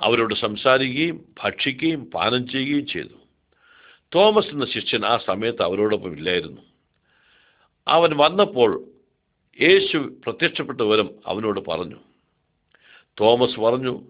[0.00, 3.18] അവരോട് സംസാരിക്കുകയും ഭക്ഷിക്കുകയും പാനം ചെയ്യുകയും ചെയ്തു.
[4.14, 6.61] തോമസ് എന്ന ശിഷ്യൻ ആ സമയത്ത് അവരോടൊപ്പം ഇല്ലായിരുന്നു.
[7.88, 8.85] അവൻ വന്നപ്പോൾ
[9.61, 11.96] യേശു പ്രത്യക്ഷപ്പെട്ട വിവരം അവനോട് പറഞ്ഞു.
[13.20, 14.03] തോമസ് പറഞ്ഞു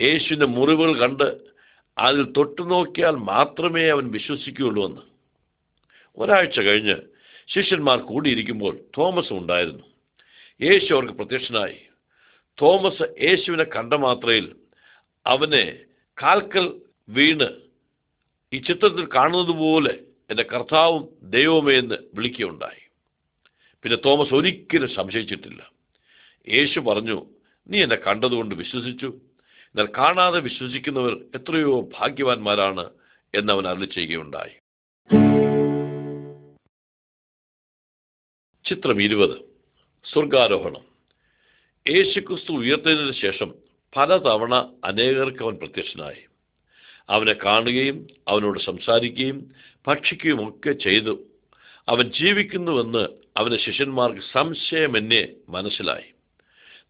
[0.00, 1.40] യേശുവിന്റെ മുറിവുകൾ കണ്ട്
[1.98, 5.00] അതിൽ തൊട്ടു നോക്കിയാൽ മാത്രമേ അവൻ വിശ്വസിക്കുകയുള്ളൂ എന്ന്.
[6.16, 6.96] ഒരാഴ്ച കഴിഞ്ഞ്
[7.54, 9.84] ശിഷ്യന്മാർ കൂടിയിരിക്കുമ്പോൾ തോമസ് ഉണ്ടായിരുന്നു.
[10.62, 11.78] യേശു അവർക്ക് പ്രത്യക്ഷനായി.
[12.62, 14.56] തോമസ് യേശുവിനെ കണ്ട മാത്രയിൽ
[15.26, 15.78] അവനെ
[16.22, 17.48] കാൽക്കൽ വീണ്
[18.52, 19.98] ഈ ചിത്രത്തിൽ കാണുന്നത് പോലെ
[20.30, 22.88] എന്റെ കർത്താവും ദൈവമേ എന്ന് വിളിക്കുകയുണ്ടായി.
[23.82, 25.70] പിന്നെ തോമസ് ഒരിക്കലും സംശയിച്ചിട്ടില്ല.
[26.48, 27.26] യേശു പറഞ്ഞു
[27.68, 29.06] നീ എന്നെ കണ്ടതുകൊണ്ട് വിശ്വസിച്ചു.
[29.46, 32.90] എന്നാൽ കാണാതെ വിശ്വസിക്കുന്നവർ എത്രയോ ഭാഗ്യവാന്മാരാണ്
[33.34, 34.50] എന്നവൻ അരളി ചെയ്യുകയുണ്ടായി
[38.68, 39.38] ചിത്രം ഇരുപത്.
[40.12, 40.96] സ്വർഗാരോഹണം.
[41.88, 43.54] യേശുക്രിസ്തു ഉയർത്തതിനു ശേഷം
[43.96, 46.26] പലതവണ അനേകർക്ക് അവൻ പ്രത്യക്ഷനായി.
[47.10, 49.54] അവനെ കാണുകയും അവനോട് സംസാരിക്കുകയും
[49.86, 51.22] ഭക്ഷിക്കുകയും ഒക്കെ ചെയ്തു.
[51.88, 56.15] അവൻ ജീവിക്കുന്നുവെന്ന് അവന്റെ ശിഷ്യന്മാർക്ക് സംശയമെന്നെ മനസ്സിലായി.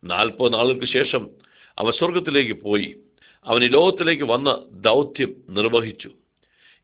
[0.04, 1.30] നാൽപ്പത് നാളുകൾക്ക് ശേഷം
[1.78, 2.96] അവൻ സ്വർഗത്തിലേക്ക് പോയി.
[3.44, 6.10] അവൻ ഈ ലോകത്തിലേക്ക് വന്ന ദൗത്യം നിർവഹിച്ചു.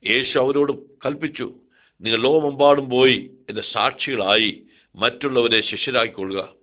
[0.08, 0.72] യേശു അവരോട്
[1.06, 1.54] കൽപ്പിച്ചു
[2.00, 4.62] നിങ്ങൾ ലോകമെമ്പാടും പോയി എന്റെ സാക്ഷികളായി
[4.96, 6.54] മറ്റുള്ളവരെ ശിഷ്യരാക്കിക്കൊള്ളുക.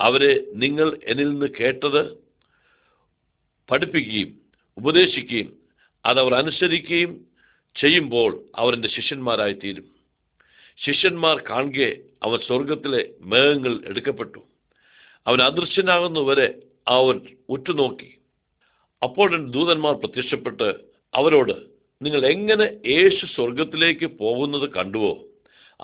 [0.00, 2.14] അവരെ നിങ്ങൾ എന്നിൽ നിന്ന് കേട്ടത്
[3.70, 4.38] പഠിപ്പിക്കുകയും
[4.78, 5.52] ഉപദേശിക്കുകയും
[6.06, 7.26] അതവർ അനുസരിക്കുകയും
[7.76, 8.94] ചെയ്യുമ്പോൾ അവരെന്റെ ശിഷ്യന്മാരായിത്തീരും.
[8.94, 9.98] ശിഷ്യന്മാരായി തീരും
[10.84, 14.38] ശിഷ്യന്മാർ കാണുകെ അവൻ സ്വർഗത്തിലെ മേഘങ്ങൾ എടുക്കപ്പെട്ടു.
[15.28, 16.54] അവൻ അദൃശ്യനാകുന്നവരെ
[16.88, 18.18] അവൻ ഉറ്റുനോക്കി.
[19.02, 20.74] അപ്പോൾ ദൂതന്മാർ പ്രത്യക്ഷപ്പെട്ട്
[21.14, 21.52] അവരോട്
[22.02, 25.18] നിങ്ങൾ എങ്ങനെ യേശു സ്വർഗത്തിലേക്ക് പോകുന്നത് കണ്ടുവോ?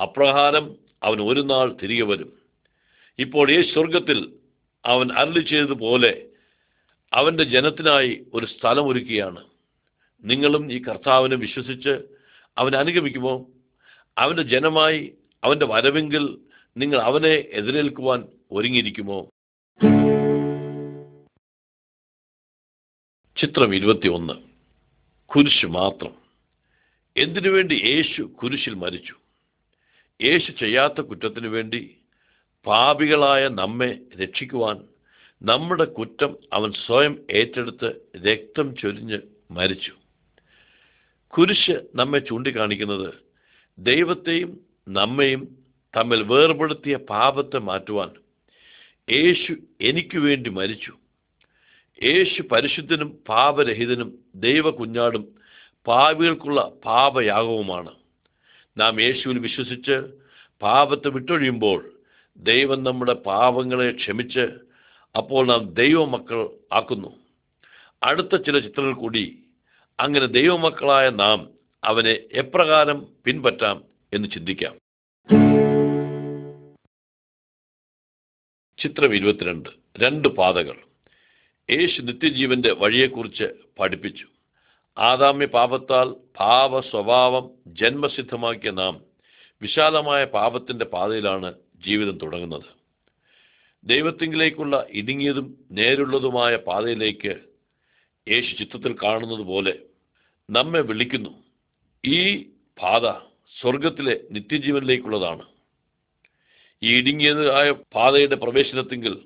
[0.02, 2.33] അപ്രകാരം അവൻ ഒരു നാൾ തിരികെ വരും.
[3.18, 4.33] ഇപ്പോൾ യേശു സ്വർഗത്തിൽ
[4.85, 6.24] അവൻ അരളി ചെയ്തതുപോലെ
[7.12, 9.44] അവന്റെ ജനത്തിനായി ഒരു സ്ഥലം ഒരുക്കുകയാണ്.
[10.24, 11.98] നിങ്ങളും ഈ കർത്താവിനെ വിശ്വസിച്ച്
[12.59, 13.46] അവൻ അനുഗമിക്കുമോ?
[14.18, 16.38] അവന്റെ ജനമായി അവന്റെ വരവെങ്കിൽ
[16.76, 19.28] നിങ്ങൾ അവനെ എതിരേൽക്കുവാൻ ഒരുങ്ങിയിരിക്കുമോ?
[23.37, 24.33] ചിത്രം ഇരുപത്തിയൊന്ന്.
[25.27, 26.14] കുരിശ് മാത്രം.
[27.16, 29.14] എന്തിനു വേണ്ടി യേശു കുരിശിൽ മരിച്ചു?
[30.23, 31.97] യേശു ചെയ്യാത്ത കുറ്റത്തിനു വേണ്ടി
[32.66, 34.85] പാപികളായ നമ്മെ രക്ഷിക്കുവാൻ
[35.42, 37.94] നമ്മുടെ കുറ്റം അവൻ സ്വയം ഏറ്റെടുത്ത്
[38.25, 39.18] രക്തം ചൊരിഞ്ഞ്
[39.51, 39.92] മരിച്ചു.
[41.29, 43.14] കുരിശ് നമ്മെ ചൂണ്ടിക്കാണിക്കുന്നത്
[43.79, 45.59] ദൈവത്തെയും നമ്മയും
[45.97, 48.11] തമ്മിൽ വേർപെടുത്തിയ പാപത്തെ മാറ്റുവാൻ
[49.11, 50.92] യേശു എനിക്ക് വേണ്ടി മരിച്ചു.
[52.02, 55.35] യേശു പരിശുദ്ധനും പാപരഹിതനും ദൈവ കുഞ്ഞാടും
[55.87, 57.94] പാപികൾക്കുള്ള പാപയാഗവുമാണ്.
[58.78, 60.00] നാം യേശുവിൽ വിശ്വസിച്ച്
[60.62, 61.92] പാപത്തെ വിട്ടൊഴിയുമ്പോൾ
[62.37, 64.46] ദൈവം നമ്മുടെ പാപങ്ങളെ ക്ഷമിച്ച്
[65.16, 67.16] അപ്പോൾ നാം ദൈവമക്കൾ ആക്കുന്നു.
[68.02, 69.38] അടുത്ത ചില ചിത്രങ്ങൾ കൂടി
[70.00, 71.50] അങ്ങനെ ദൈവമക്കളായ നാം
[71.85, 74.74] അവനെ എപ്രകാരം പിൻപറ്റാം എന്ന് ചിന്തിക്കാം.
[78.78, 79.68] ചിത്രം ഇരുപത്തിരണ്ട്.
[79.98, 80.93] രണ്ട് പാതകൾ.
[81.70, 83.44] യേശു നിത്യജീവന്റെ വഴിയെക്കുറിച്ച്
[83.79, 84.27] പഠിപ്പിച്ചു.
[84.98, 86.09] ആദാമ്യ പാപത്താൽ
[86.40, 89.00] പാപ സ്വഭാവം ജന്മസിദ്ധമാക്കിയ നാം
[89.62, 91.55] വിശാലമായ പാപത്തിന്റെ പാതയിലാണ്
[91.87, 92.68] ജീവിതം തുടങ്ങുന്നത്.
[93.85, 97.40] ദൈവത്തിങ്കിലേക്കുള്ള ഇടുങ്ങിയതും നേരുള്ളതുമായ പാതയിലേക്ക്
[98.29, 99.79] യേശു ചിത്രത്തിൽ കാണുന്നത് പോലെ
[100.50, 101.31] നമ്മെ വിളിക്കുന്നു.
[102.07, 102.42] ഈ
[102.83, 103.07] പാത
[103.61, 105.46] സ്വർഗത്തിലെ നിത്യജീവനിലേക്കുള്ളതാണ്.
[106.83, 109.18] ഈ ഇടുങ്ങിയതായ പാതയുടെ പ്രവേശനത്തെങ്കിൽ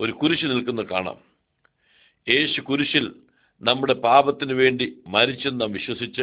[0.00, 1.29] ഒരു കുരിശ് നിൽക്കുന്നത് കാണാം.
[2.28, 3.14] യേശു കുരിശിൽ
[3.62, 6.22] നമ്മുടെ പാപത്തിന് വേണ്ടി മരിച്ചെന്ന് നാം വിശ്വസിച്ച്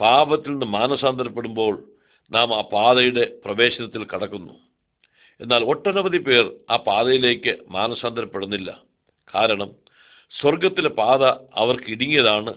[0.00, 1.74] പാപത്തിൽ നിന്ന് മാനസാന്തരപ്പെടുമ്പോൾ
[2.30, 4.54] നാം ആ പാതയുടെ പ്രവേശനത്തിൽ കടക്കുന്നു.
[5.40, 8.82] എന്നാൽ ഒട്ടനവധി പേർ ആ പാതയിലേക്ക് മാനസാന്തരപ്പെടുന്നില്ല.
[9.34, 9.70] കാരണം
[10.40, 11.22] സ്വർഗത്തിലെ പാത
[11.54, 12.54] അവർക്ക് ഇടുങ്ങിയതാണ്.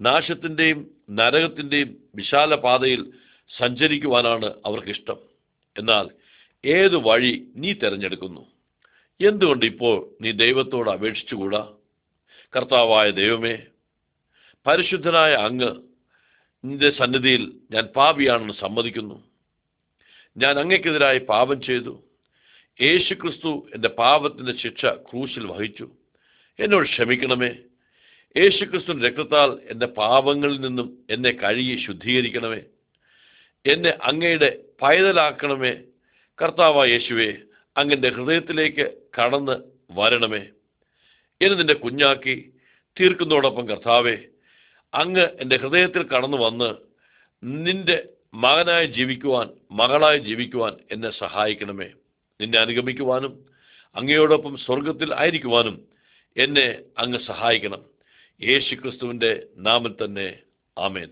[0.00, 3.12] നാശത്തിന്റെയും നരകത്തിന്റെയും വിശാല പാതയിൽ
[3.50, 5.18] സഞ്ചരിക്കുവാനാണ് അവർക്കിഷ്ടം.
[5.78, 6.06] എന്നാൽ
[6.64, 8.51] ഏത് വഴി നീ തിരഞ്ഞെടുക്കുന്നു?
[9.20, 11.72] എന്തുകൊണ്ട് ഇപ്പോൾ നീ ദൈവത്തോട് അപേക്ഷിച്ചുകൂടാ?
[12.56, 13.58] കർത്താവായ ദൈവമേ
[14.66, 15.74] പരിശുദ്ധനായ അങ്ങ്
[16.64, 19.24] നിന്റെ സന്നിധിയിൽ ഞാൻ പാപിയാണെന്ന് സമ്മതിക്കുന്നു.
[20.36, 22.04] ഞാൻ അങ്ങക്കെതിരായി പാപം ചെയ്തു.
[22.80, 25.90] യേശു ക്രിസ്തു എന്റെ പാപത്തിന്റെ ശിക്ഷ ക്രൂശിൽ വഹിച്ചു.
[26.60, 27.50] എന്നോട് ക്ഷമിക്കണമേ.
[28.36, 32.62] യേശു ക്രിസ്തുവിന്റെ രക്തത്താൽ എന്റെ പാപങ്ങളിൽ നിന്നും എന്നെ കഴുകി ശുദ്ധീകരിക്കണമേ.
[33.66, 35.74] എന്നെ അങ്ങയുടെ പൈതലാക്കണമേ.
[36.42, 37.34] കർത്താവായ യേശുവേ
[37.76, 39.52] അങ്ങന്റെ ഹൃദയത്തിലേക്ക് കടന്ന്
[39.90, 40.46] വരണമേ.
[41.42, 42.52] എന്ന് നിന്റെ കുഞ്ഞാക്കി
[43.00, 44.16] തീർക്കുന്നതോടൊപ്പം കർത്താവേ
[44.94, 46.74] അങ്ങ് എന്റെ ഹൃദയത്തിൽ കടന്നു വന്ന്
[47.44, 51.90] നിന്റെ മകനായി ജീവിക്കുവാൻ മകളായി ജീവിക്കുവാൻ എന്നെ സഹായിക്കണമേ.
[52.40, 53.46] നിന്നെ അനുഗമിക്കുവാനും
[53.94, 55.86] അങ്ങയോടൊപ്പം സ്വർഗത്തിൽ ആയിരിക്കുവാനും
[56.36, 57.84] എന്നെ അങ്ങ് സഹായിക്കണം.
[58.42, 60.38] യേശു ക്രിസ്തുവിന്റെ നാമത്തിൽ തന്നെ
[60.78, 61.08] ആമേൻ.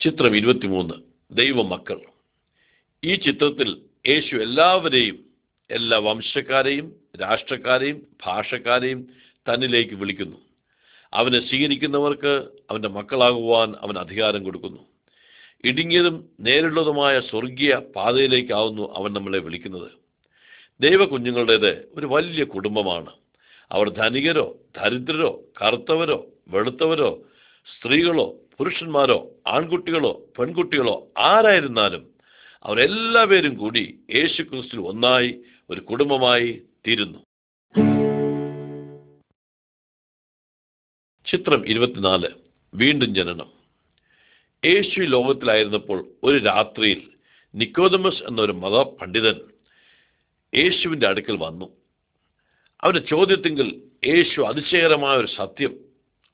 [0.00, 0.94] ചിത്രം ഇരുപത്തിമൂന്ന്.
[1.30, 2.15] ദൈവമക്കൾ.
[3.06, 3.76] ഈ ചിത്രത്തിൽ
[4.08, 5.18] യേശു എല്ലാവരെയും
[5.70, 9.06] എല്ലാ വംശക്കാരെയും രാഷ്ട്രക്കാരെയും ഭാഷക്കാരെയും
[9.46, 10.36] തന്നിലേക്ക് വിളിക്കുന്നു.
[11.12, 14.82] അവനെ സ്വീകരിക്കുന്നവർക്ക് അവന്റെ മക്കളാകുവാൻ അവൻ അധികാരം കൊടുക്കുന്നു.
[15.64, 19.90] ഇടുങ്ങിയതും നേരിടുള്ളതുമായ സ്വർഗീയ പാതയിലേക്കാവുന്നു അവൻ നമ്മളെ വിളിക്കുന്നത്.
[20.80, 23.12] ദൈവ കുഞ്ഞുങ്ങളുടേത് ഒരു വലിയ കുടുംബമാണ്.
[23.72, 27.18] അവർ ധനികരോ ദരിദ്രരോ കറുത്തവരോ വെളുത്തവരോ
[27.76, 32.15] സ്ത്രീകളോ പുരുഷന്മാരോ ആൺകുട്ടികളോ പെൺകുട്ടികളോ ആരായിരുന്നാലും
[32.62, 35.40] അവരെല്ലാവരും കൂടി യേശു ക്രിസ്തു ഒന്നായി
[35.70, 37.18] ഒരു കുടുംബമായി തീരുന്നു.
[41.26, 42.28] ചിത്രം ഇരുപത്തിനാല്.
[42.74, 43.52] വീണ്ടും ജനനം.
[44.64, 47.10] യേശു ലോകത്തിലായിരുന്നപ്പോൾ ഒരു രാത്രിയിൽ
[47.54, 49.40] നിക്കോദമസ് എന്നൊരു മത പണ്ഡിതൻ
[50.54, 51.76] യേശുവിന്റെ അടുക്കൽ വന്നു.
[52.80, 55.80] അവന്റെ ചോദ്യത്തെങ്കിൽ യേശു അതിശയകരമായ ഒരു സത്യം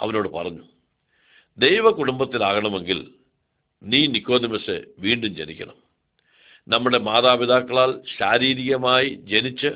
[0.00, 0.62] അവനോട് പറഞ്ഞു.
[1.58, 3.14] ദൈവ കുടുംബത്തിലാകണമെങ്കിൽ
[3.82, 5.81] നീ നിക്കോദമസ് വീണ്ടും ജനിക്കണം.
[6.68, 9.66] നമ്മുടെ മാതാപിതാക്കളാൽ ശാരീരികമായി ജനിച്ച്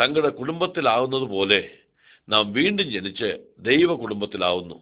[0.00, 1.70] തങ്ങളുടെ കുടുംബത്തിലാവുന്നത് പോലെ
[2.28, 4.80] നാം വീണ്ടും ജനിച്ച് ദൈവ കുടുംബത്തിലാവുന്നു.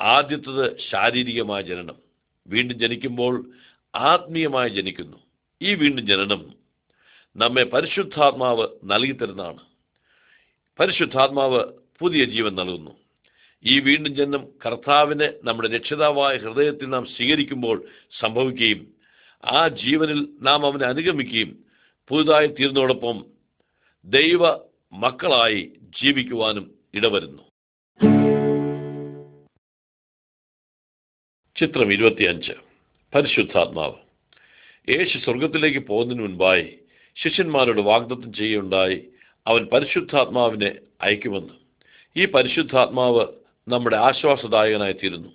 [0.00, 1.96] ആദ്യത്തത് ശാരീരികമായ ജനനം.
[2.46, 3.50] വീണ്ടും ജനിക്കുമ്പോൾ
[3.96, 5.16] ആത്മീയമായി ജനിക്കുന്നു.
[5.62, 6.54] ഈ വീണ്ടും ജനനം
[7.36, 9.60] നമ്മെ പരിശുദ്ധാത്മാവ് നൽകി തരുന്നതാണ്.
[10.80, 11.64] പരിശുദ്ധാത്മാവ്
[11.98, 12.96] പുതിയ ജീവൻ നൽകുന്നു.
[13.64, 17.84] ഈ വീണ്ടും ജനനം കർത്താവിനെ നമ്മുടെ രക്ഷിതാവായ ഹൃദയത്തിൽ നാം സ്വീകരിക്കുമ്പോൾ
[18.20, 18.95] സംഭവിക്കുകയും
[19.44, 21.64] ആ ജീവനിൽ നാം അവനെ അനുഗമിക്കുകയും
[22.08, 23.26] പുതുതായി തീർന്നതോടൊപ്പം
[24.04, 24.60] ദൈവ
[24.92, 25.72] മക്കളായി
[26.02, 27.42] ജീവിക്കുവാനും ഇടവരുന്നു.
[31.56, 32.52] ചിത്രം ഇരുപത്തിയഞ്ച്.
[33.14, 33.94] പരിശുദ്ധാത്മാവ്.
[34.88, 36.78] യേശു സ്വർഗത്തിലേക്ക് പോകുന്നതിന് മുൻപായി
[37.16, 39.08] ശിഷ്യന്മാരോട് വാഗ്ദത്തം ചെയ്യുകയുണ്ടായി
[39.46, 41.52] അവൻ പരിശുദ്ധാത്മാവിനെ അയക്കുമെന്ന്.
[42.16, 43.26] ഈ പരിശുദ്ധാത്മാവ്
[43.68, 45.28] നമ്മുടെ ആശ്വാസദായകനായി തീരുന്നു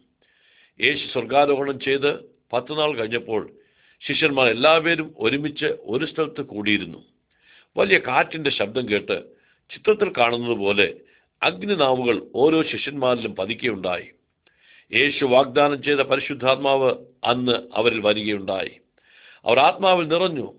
[0.81, 2.19] യേശു സ്വർഗാരോഹണം ചെയ്ത്
[2.53, 3.51] പത്തുനാൾ കഴിഞ്ഞപ്പോൾ
[4.07, 7.03] ശിഷ്യന്മാർ എല്ലാവരും ഒരുമിച്ച് ഒരു സ്ഥലത്ത് കൂടിയിരുന്നു.
[7.77, 9.23] വലിയ കാറ്റിന്റെ ശബ്ദം കേട്ട്
[9.69, 10.93] ചിത്രത്തിൽ കാണുന്നത് പോലെ
[11.43, 14.11] അഗ്നിനാവുകൾ ഓരോ ശിഷ്യന്മാരിലും പതിക്കുകയുണ്ടായി
[14.93, 18.79] യേശു വാഗ്ദാനം ചെയ്ത പരിശുദ്ധാത്മാവ് അന്ന് അവരിൽ വരികയുണ്ടായി.
[19.45, 20.53] അവർ ആത്മാവിൽ നിറഞ്ഞു.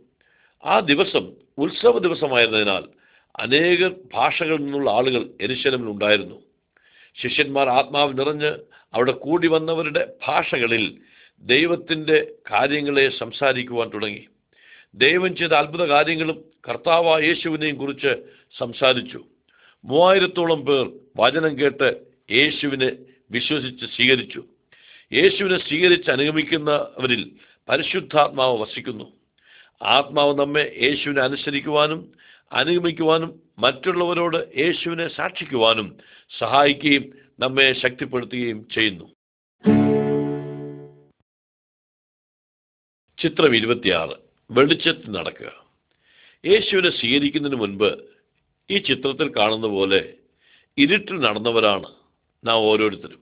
[0.64, 2.84] ആ ദിവസം ഉത്സവ ദിവസമായിരുന്നതിനാൽ
[3.36, 6.42] അനേക ഭാഷകളിൽ നിന്നുള്ള ആളുകൾ എരിശലമിൽ ഉണ്ടായിരുന്നു.
[7.22, 8.58] ശിഷ്യന്മാർ ആത്മാവ് നിറഞ്ഞ്
[8.94, 10.98] അവിടെ കൂടി വന്നവരുടെ ഭാഷകളിൽ
[11.42, 14.26] ദൈവത്തിന്റെ കാര്യങ്ങളെ സംസാരിക്കുവാൻ തുടങ്ങി.
[14.94, 18.14] ദൈവം ചെയ്ത അത്ഭുത കാര്യങ്ങളും കർത്താവ് യേശുവിനെയും കുറിച്ച്
[18.58, 19.24] സംസാരിച്ചു.
[19.84, 22.00] മൂവായിരത്തോളം പേർ വചനം കേട്ട്
[22.30, 22.92] യേശുവിനെ
[23.30, 24.44] വിശ്വസിച്ച് സ്വീകരിച്ചു.
[25.12, 27.32] യേശുവിനെ സ്വീകരിച്ച് അനുഗമിക്കുന്നവരിൽ
[27.68, 29.12] പരിശുദ്ധാത്മാവ് വസിക്കുന്നു.
[29.82, 32.12] ആത്മാവ് നമ്മെ യേശുവിനെ അനുസരിക്കുവാനും
[32.52, 35.96] അനുഗമിക്കുവാനും മറ്റുള്ളവരോട് യേശുവിനെ സാക്ഷിക്കുവാനും
[36.38, 39.10] സഹായിക്കുകയും നമ്മെ ശക്തിപ്പെടുത്തുകയും ചെയ്യുന്നു.
[43.22, 44.14] ചിത്രം ഇരുപത്തിയാറ്.
[44.50, 45.64] വെളിച്ചത്തിൽ നടക്കുക.
[46.46, 47.98] യേശുവിനെ സ്വീകരിക്കുന്നതിന് മുൻപ്
[48.70, 50.14] ഈ ചിത്രത്തിൽ കാണുന്ന പോലെ
[50.78, 51.86] ഇരുട്ടിൽ നടന്നവരാണ്
[52.44, 53.20] നാം ഓരോരുത്തരും.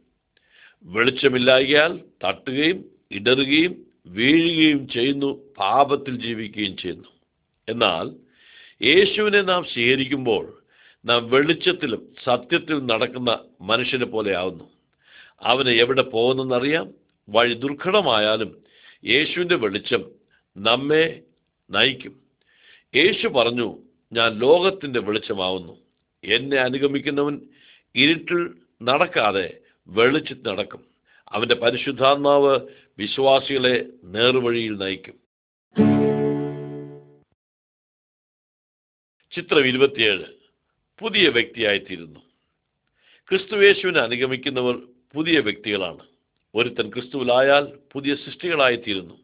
[0.84, 7.08] വെളിച്ചമില്ലായകയാൽ തട്ടുകയും ഇടറുകയും വീഴുകയും ചെയ്യുന്നു പാപത്തിൽ ജീവിക്കുകയും ചെയ്യുന്നു.
[7.68, 8.06] എന്നാൽ
[8.84, 10.58] യേശുവിനെ നാം സ്വീകരിക്കുമ്പോൾ
[11.04, 14.64] നാം വെളിച്ചത്തിലും സത്യത്തിലും നടക്കുന്ന മനുഷ്യനെ പോലെ ആവുന്നു.
[15.42, 16.86] അവന് എവിടെ പോകുന്നെന്നറിയാം?
[17.28, 18.59] വഴി ദുർഘടമായാലും
[19.04, 20.10] യേശുവിന്റെ വെളിച്ചം
[20.56, 21.22] നമ്മെ
[21.70, 22.20] നയിക്കും.
[22.96, 23.78] യേശു പറഞ്ഞു
[24.12, 25.78] ഞാൻ ലോകത്തിന്റെ വെളിച്ചമാവുന്നു.
[26.24, 27.40] എന്നെ അനുഗമിക്കുന്നവൻ
[27.94, 29.58] ഇരുട്ടിൽ നടക്കാതെ
[29.88, 30.84] വെളിച്ചത്തിൽ നടക്കും.
[31.28, 32.60] അവന്റെ പരിശുദ്ധാത്മാവ്
[32.98, 35.20] വിശ്വാസികളെ നേർവഴിയിൽ നയിക്കും.
[39.32, 40.24] ചിത്രം ഇരുപത്തിയേഴ്.
[40.98, 42.20] പുതിയ വ്യക്തിയായിത്തീരുന്നു.
[43.28, 44.78] ക്രിസ്തുവേശുവിനെ അനുഗമിക്കുന്നവർ
[45.14, 46.09] പുതിയ വ്യക്തികളാണ്.
[46.54, 49.16] ഒരുത്തൻ ക്രിസ്തുവിലായാൽ പുതിയ സൃഷ്ടികളായിത്തീരുന്നു.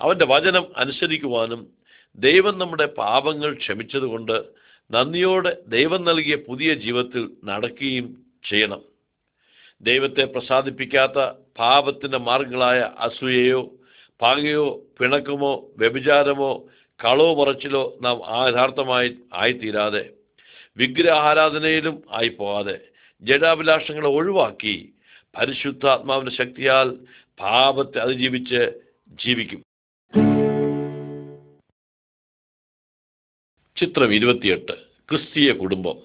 [0.00, 1.66] അവന്റെ വചനം അനുസരിക്കുവാനും
[2.18, 4.36] ദൈവം നമ്മുടെ പാപങ്ങൾ ക്ഷമിച്ചതുകൊണ്ട്
[4.90, 8.06] നന്ദിയോടെ ദൈവം നൽകിയ പുതിയ ജീവിതത്തിൽ നടക്കുകയും
[8.50, 8.82] ചെയ്യണം.
[9.80, 11.18] ദൈവത്തെ പ്രസാദിപ്പിക്കാത്ത
[11.58, 13.62] പാപത്തിന്റെ മാർഗങ്ങളായ അസൂയയോ
[14.20, 14.66] പാങ്ങയോ
[14.98, 16.52] പിണക്കമോ വ്യഭിചാരമോ
[17.00, 20.04] കളവോ മറച്ചിലോ നാം ആധാർത്ഥമായി ആയിത്തീരാതെ
[20.76, 22.76] വിഗ്രഹാരാധനയിലും ആയിപ്പോകാതെ
[23.22, 24.76] ജഡാഭിലാഷങ്ങളെ ഒഴിവാക്കി
[25.38, 26.88] പരിശുദ്ധാത്മാവിന്റെ ശക്തിയാൽ
[27.40, 28.60] പാപത്തെ അതിജീവിച്ച്
[29.24, 29.60] ജീവിക്കും.
[33.76, 34.74] ചിത്രം ഇരുപത്തിയെട്ട്
[35.10, 35.96] ക്രിസ്തീയ കുടുംബം.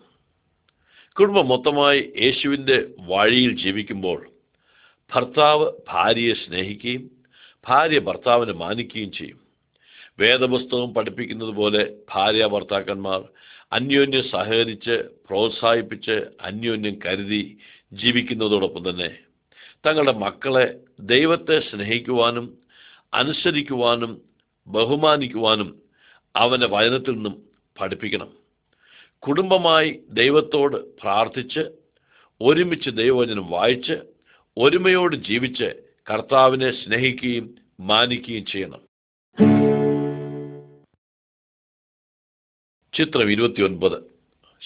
[1.17, 4.19] കുടുംബം മൊത്തമായി യേശുവിന്റെ വഴിയിൽ ജീവിക്കുമ്പോൾ
[5.11, 7.03] ഭർത്താവ് ഭാര്യയെ സ്നേഹിക്കുകയും
[7.67, 9.39] ഭാര്യ ഭർത്താവിനെ മാനിക്കുകയും ചെയ്യും.
[10.19, 13.21] വേദപുസ്തകം പഠിപ്പിക്കുന്നത് പോലെ ഭാര്യ ഭർത്താക്കന്മാർ
[13.71, 14.95] അന്യോന്യം സഹകരിച്ച്
[15.27, 17.43] പ്രോത്സാഹിപ്പിച്ച് അന്യോന്യം കരുതി
[17.93, 19.17] ജീവിക്കുന്നതോടൊപ്പം തന്നെ
[19.85, 22.57] തങ്ങളുടെ മക്കളെ ദൈവത്തെ സ്നേഹിക്കുവാനും
[23.13, 24.21] അനുസരിക്കുവാനും
[24.67, 25.81] ബഹുമാനിക്കുവാനും
[26.35, 27.43] അവന്റെ വചനത്തിൽ നിന്നും
[27.79, 28.33] പഠിപ്പിക്കണം.
[29.19, 31.59] കുടുംബമായി ദൈവത്തോട് പ്രാർത്ഥിച്ച്
[32.41, 33.93] ഒരുമിച്ച് ദൈവവചനം വായിച്ച്
[34.57, 38.81] ഒരുമയോട് ജീവിച്ച് കർത്താവിനെ സ്നേഹിക്കുകയും മാനിക്കുകയും ചെയ്യണം.
[42.93, 44.03] ചിത്രം ഇരുപത്തിയൊൻപത്.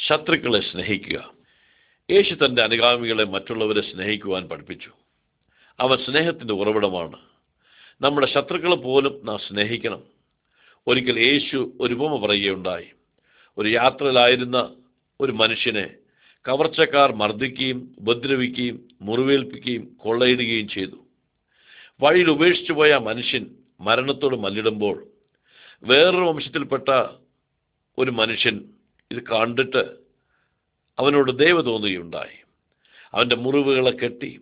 [0.07, 1.34] ശത്രുക്കളെ സ്നേഹിക്കുക.
[2.11, 4.91] യേശു തന്റെ അനുഗാമികളെ മറ്റുള്ളവരെ സ്നേഹിക്കുവാൻ പഠിപ്പിച്ചു.
[5.79, 7.17] അവൻ സ്നേഹത്തിന്റെ ഉറവിടമാണ്.
[8.01, 10.03] നമ്മുടെ ശത്രുക്കളെ പോലും നാം സ്നേഹിക്കണം.
[10.87, 12.85] ഒരിക്കൽ യേശു ഒരു ഉപമ പറയുകയുണ്ടായി.
[13.57, 14.75] ഒരു യാത്രയിലായിരുന്ന
[15.21, 15.89] ഒരു മനുഷ്യനെ
[16.47, 21.05] കവർച്ചക്കാർ മർദ്ദിക്കുകയും ഉപദ്രവിക്കുകയും മുറിവേൽപ്പിക്കുകയും കൊള്ളയിടുകയും ചെയ്തു.
[22.01, 23.45] വഴിയിൽ ഉപേക്ഷിച്ചു പോയ മനുഷ്യൻ
[23.81, 25.07] മരണത്തോട് മല്ലിടുമ്പോൾ
[25.83, 26.89] വേറൊരു വംശത്തിൽപ്പെട്ട
[27.97, 28.63] ഒരു മനുഷ്യൻ
[29.11, 30.04] ഇത് കണ്ടിട്ട്
[30.99, 32.37] അവനോട് ദൈവ തോന്നുകയുണ്ടായി
[33.13, 34.39] അവന്റെ മുറിവുകളെ കെട്ടി.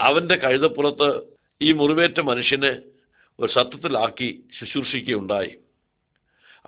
[0.00, 1.08] അവന്റെ കഴുതപ്പുറത്ത്
[1.60, 2.72] ഈ മുറിവേറ്റ മനുഷ്യനെ
[3.38, 4.28] ഒരു സത്യത്തിലാക്കി
[4.58, 5.52] ശുശ്രൂഷിക്കുകയുണ്ടായി.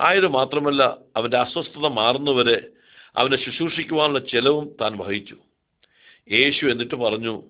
[0.00, 2.58] ആയത് മാത്രമല്ല അവന്റെ അസ്വസ്ഥത മാറുന്നവരെ
[3.16, 5.36] അവനെ ശുശ്രൂഷിക്കുവാനുള്ള ചെലവും താൻ വഹിച്ചു.
[6.32, 7.42] യേശു എന്നിട്ട് പറഞ്ഞു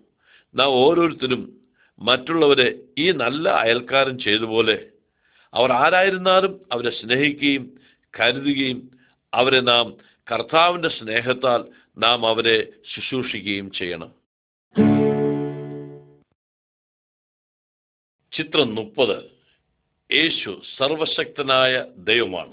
[0.55, 1.43] നാം ഓരോരുത്തരും
[2.01, 4.77] മറ്റുള്ളവരെ ഈ നല്ല അയൽക്കാരൻ ചെയ്തപോലെ
[5.55, 7.65] അവർ ആരായിരുന്നാലും അവരെ സ്നേഹിക്കുകയും
[8.15, 8.79] കരുതുകയും
[9.33, 9.87] അവരെ നാം
[10.33, 11.65] കർത്താവിന്റെ സ്നേഹത്താൽ
[11.99, 14.15] നാം അവരെ ശുശ്രൂഷിക്കുകയും ചെയ്യണം.
[18.33, 19.25] ചിത്രം മുപ്പത്.
[20.13, 22.53] യേശു സർവശക്തനായ ദൈവമാണ്.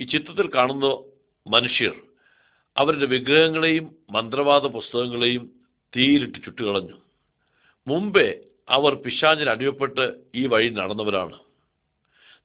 [0.00, 1.02] ഈ ചിത്രത്തിൽ കാണുന്ന
[1.46, 2.00] മനുഷ്യർ
[2.76, 5.52] അവരുടെ വിഗ്രഹങ്ങളെയും മന്ത്രവാദ പുസ്തകങ്ങളെയും
[5.96, 7.00] തീയിലിട്ട് ചുട്ടുകളഞ്ഞു.
[7.88, 11.38] മുമ്പേ അവർ പിശാചിന് അടിമപ്പെട്ട് ഈ വഴി നടന്നവരാണ്.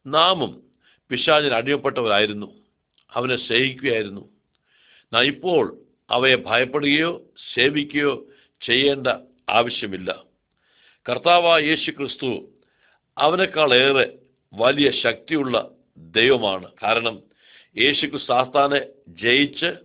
[0.07, 0.63] നാമും
[1.09, 2.63] പിശാചിന് അടിമപ്പെട്ടവരായിരുന്നു.
[3.11, 4.32] അവനെ സ്നേഹിക്കുകയായിരുന്നു.
[5.13, 5.77] നാം ഇപ്പോൾ
[6.09, 7.21] അവയെ ഭയപ്പെടുകയോ
[7.53, 8.25] സേവിക്കുകയോ
[8.61, 9.07] ചെയ്യേണ്ട
[9.49, 10.23] ആവശ്യമില്ല.
[11.09, 12.49] കർത്താവായ യേശു ക്രിസ്തു
[13.17, 14.13] അവനേക്കാളേറെ
[14.53, 16.71] വലിയ ശക്തിയുള്ള ദൈവമാണ്.
[16.83, 17.21] കാരണം
[17.77, 19.75] യേശു ക്രിസ്തു ആസ്ഥാനെ ജയിച്ച്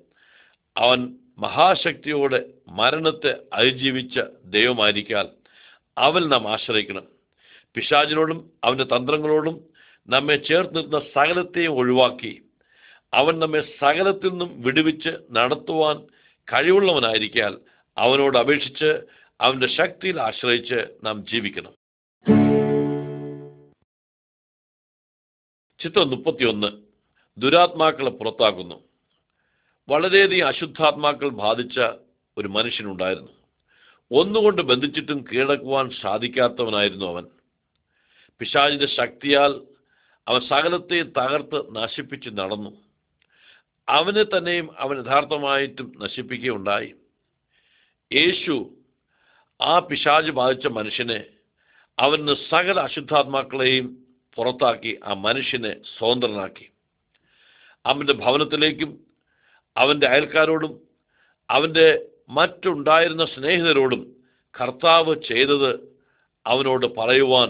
[0.77, 5.27] അവൻ മഹാശക്തിയോടെ മരണത്തെ അതിജീവിച്ച ദൈവമായിരിക്കാൻ
[5.99, 7.07] അവൻ നാം ആശ്രയിക്കണം.
[7.75, 9.57] പിശാചിനോടും അവന്റെ തന്ത്രങ്ങളോടും
[10.09, 12.43] നമ്മെ ചേർത്ത് നിർത്തുന്ന സകലത്തെയും ഒഴിവാക്കി
[13.14, 16.07] അവൻ നമ്മെ സകലത്തിൽ നിന്നും വിടുവിച്ച് നടത്തുവാൻ
[16.53, 17.59] കഴിവുള്ളവനായിരിക്കാൽ
[17.99, 19.01] അവനോട് അപേക്ഷിച്ച്
[19.40, 21.73] അവന്റെ ശക്തിയിൽ ആശ്രയിച്ച് നാം ജീവിക്കണം.
[25.81, 26.83] ചിത്രം മുപ്പത്തിയൊന്ന്.
[27.38, 28.85] ദുരാത്മാക്കളെ പുറത്താക്കുന്നു.
[29.88, 31.81] വളരെയധികം അശുദ്ധാത്മാക്കൾ ബാധിച്ച
[32.38, 33.33] ഒരു മനുഷ്യനുണ്ടായിരുന്നു.
[34.12, 37.27] ഒന്നുകൊണ്ട് ബന്ധിച്ചിട്ടും കീഴടക്കുവാൻ സാധിക്കാത്തവനായിരുന്നു അവൻ.
[38.38, 39.61] പിശാചിന്റെ ശക്തിയാൽ
[40.29, 42.88] അവൻ സകലത്തെയും തകർത്ത് നശിപ്പിച്ച് നടന്നു.
[43.88, 46.94] അവനെ തന്നെയും അവൻ യഥാർത്ഥമായിട്ടും നശിപ്പിക്കുകയുണ്ടായി.
[48.14, 48.70] യേശു
[49.62, 51.24] ആ പിശാജ് ബാധിച്ച മനുഷ്യനെ
[51.98, 53.87] അവന് സകല അശുദ്ധാത്മാക്കളെയും
[54.35, 56.66] പുറത്താക്കി ആ മനുഷ്യനെ സ്വതന്ത്രനാക്കി.
[57.87, 58.90] അവന്റെ ഭവനത്തിലേക്കും
[59.77, 60.81] അവന്റെ അയൽക്കാരോടും
[61.51, 64.03] അവന്റെ മറ്റുണ്ടായിരുന്ന സ്നേഹിതരോടും
[64.55, 65.70] കർത്താവ് ചെയ്തത്
[66.46, 67.48] അവനോട് പറയുവാൻ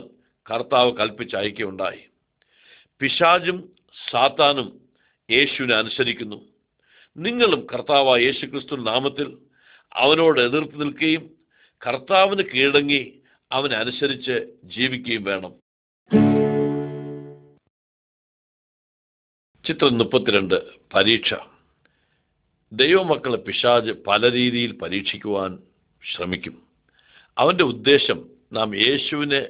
[0.50, 2.02] കർത്താവ് കൽപ്പിച്ചയക്കുകയുണ്ടായി
[3.00, 3.58] പിശാജും
[4.10, 4.68] സാത്താനും
[5.30, 6.44] യേശുവിനെ അനുസരിക്കുന്നു.
[7.16, 9.38] നിങ്ങളും കർത്താവായ യേശുക്രിസ്തു നാമത്തിൽ
[9.92, 11.30] അവനോട് എതിർത്ത് നിൽക്കുകയും
[11.86, 15.54] കർത്താവിന് കീഴടങ്ങി അവനനുസരിച്ച് ജീവിക്കുകയും വേണം.
[19.66, 20.54] ചിത്രം മുപ്പത്തിരണ്ട്
[20.94, 21.34] പരീക്ഷ.
[22.72, 25.58] ദൈവമക്കളെ പിശാജ് പല രീതിയിൽ പരീക്ഷിക്കുവാൻ
[26.14, 26.62] ശ്രമിക്കും.
[27.38, 29.46] അവന്റെ ഉദ്ദേശം നാം യേശുവിനെ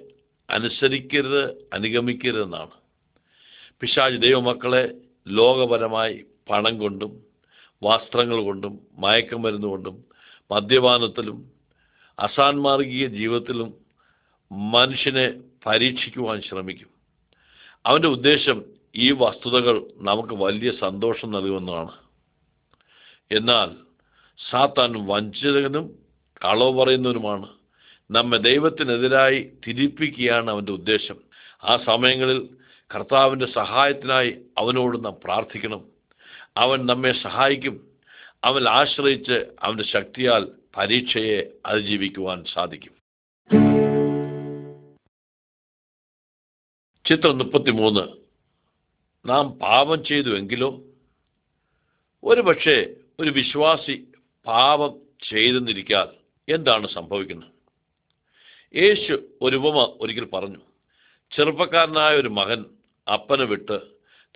[0.51, 2.71] അനുസരിക്കരുത് അനുഗമിക്കരുതെന്നാണ്
[3.81, 7.23] പിശാജ് ദൈവമക്കളെ ലോകപരമായി പണം കൊണ്ടും
[7.83, 10.05] വസ്ത്രങ്ങൾ കൊണ്ടും മയക്കമരുന്ന് കൊണ്ടും
[10.51, 11.53] മദ്യപാനത്തിലും
[12.19, 13.75] അസാൻമാർഗീയ ജീവിതത്തിലും
[14.53, 15.33] മനുഷ്യനെ
[15.67, 16.89] പരീക്ഷിക്കുവാൻ ശ്രമിക്കും.
[17.87, 18.65] അവന്റെ ഉദ്ദേശം
[18.97, 21.91] ഈ വസ്തുതകൾ നമുക്ക് വലിയ സന്തോഷം നൽകുന്നതാണ്.
[23.33, 23.71] എന്നാൽ
[24.51, 25.99] സാത്താൻ വഞ്ചിതനും
[26.45, 27.49] കളവ് പറയുന്നവനുമാണ്.
[28.11, 31.17] നമ്മെ ദൈവത്തിനെതിരായി തിരിപ്പിക്കുകയാണ് അവന്റെ ഉദ്ദേശം.
[31.65, 32.49] ആ സമയങ്ങളിൽ
[32.95, 35.85] കർത്താവിന്റെ സഹായത്തിനായി അവനോട് നാം പ്രാർത്ഥിക്കണം.
[36.57, 37.89] അവൻ നമ്മെ സഹായിക്കും.
[38.45, 42.93] അവൻ ആശ്രയിച്ച് അവന്റെ ശക്തിയാൽ പരീക്ഷയെ അതിജീവിക്കുവാൻ സാധിക്കും.
[47.07, 48.01] ചിത്രം മുപ്പത്തിമൂന്ന്.
[49.29, 50.81] നാം പാപം ചെയ്തുവെങ്കിലോ?
[52.25, 52.87] ഒരു പക്ഷേ
[53.21, 54.09] ഒരു വിശ്വാസി
[54.47, 54.99] പാപം
[55.31, 56.09] ചെയ്തെന്നിരിക്കാൽ
[56.55, 57.51] എന്താണ് സംഭവിക്കുന്നത്?
[58.77, 60.59] യേശു ഒരു ഉപമ ഒരിക്കൽ പറഞ്ഞു.
[61.37, 62.65] ചെറുപ്പക്കാരനായ ഒരു മകൻ
[63.09, 63.81] അപ്പനെ വിട്ട്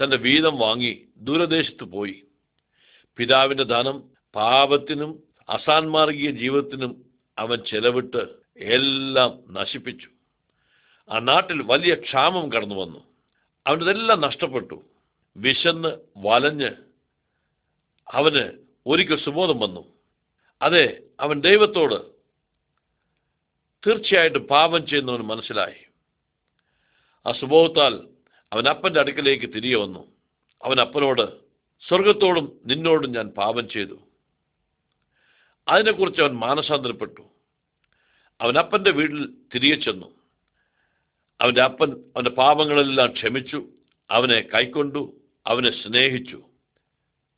[0.04, 2.24] തന്റെ വീതം വാങ്ങി ദൂരദേശത്ത് പോയി.
[3.16, 4.02] പിതാവിന്റെ ധനം
[4.34, 7.04] പാപത്തിനും അസാൻമാർഗീയ ജീവിതത്തിനും
[7.38, 10.08] അവൻ ചെലവിട്ട് എല്ലാം നശിപ്പിച്ചു.
[11.10, 13.04] ആ നാട്ടിൽ വലിയ ക്ഷാമം കടന്നു വന്നു.
[13.66, 14.82] അവന്റെതെല്ലാം നഷ്ടപ്പെട്ടു.
[15.36, 16.70] വിശന്ന് വലഞ്ഞ്
[18.12, 18.52] അവന്
[18.86, 19.92] ഒരിക്കൽ സുബോധം വന്നു.
[20.62, 22.12] അതെ അവൻ ദൈവത്തോട്
[23.86, 25.86] തീർച്ചയായിട്ടും പാപം ചെയ്യുന്നവന് മനസ്സിലായി.
[27.26, 28.11] ആ സുബോധത്താൽ
[28.52, 30.12] അവൻ അപ്പന്റെ അടുക്കലേക്ക് തിരികെ വന്നു.
[30.64, 31.38] അവൻ അപ്പനോട്
[31.88, 34.00] സ്വർഗത്തോടും നിന്നോടും ഞാൻ പാപം ചെയ്തു.
[35.68, 37.22] അതിനെക്കുറിച്ച് അവൻ മാനസാന്തരപ്പെട്ടു.
[38.40, 40.06] അവൻ അപ്പന്റെ വീട്ടിൽ തിരികെ ചെന്നു.
[41.40, 43.64] അവന്റെ അപ്പൻ അവന്റെ പാപങ്ങളെല്ലാം ക്ഷമിച്ചു
[44.10, 45.12] അവനെ കൈക്കൊണ്ടു
[45.46, 46.42] അവനെ സ്നേഹിച്ചു.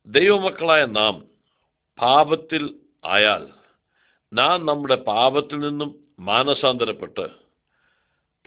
[0.07, 1.25] ദൈവമക്കളായ നാം
[2.01, 2.75] പാപത്തിൽ
[3.05, 3.47] ആയാൽ
[4.33, 7.44] നാം നമ്മുടെ പാപത്തിൽ നിന്നും മാനസാന്തരപ്പെട്ട്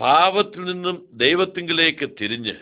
[0.00, 2.54] പാപത്തിൽ നിന്നും ദൈവത്തിങ്കിലേക്ക് തിരിഞ്ഞ്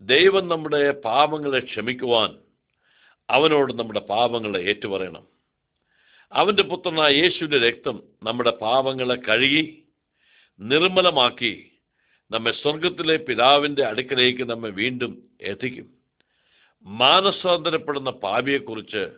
[0.00, 2.38] ദൈവം നമ്മുടെ പാപങ്ങളെ ക്ഷമിക്കുവാൻ
[3.30, 5.26] അവനോട് നമ്മുടെ പാപങ്ങളെ ഏറ്റുപറയണം.
[6.32, 9.84] അവന്റെ പുത്രനായ യേശുവിന്റെ രക്തം നമ്മുടെ പാപങ്ങളെ കഴുകി
[10.60, 11.70] നിർമ്മലമാക്കി
[12.30, 15.88] നമ്മെ സ്വർഗത്തിലെ പിതാവിന്റെ അടുക്കലേക്ക് നമ്മെ വീണ്ടും എത്തിക്കും.
[16.84, 19.10] മാനസാന്തരപ്പെടുന്ന പാപിയെക്കുറിച്ച്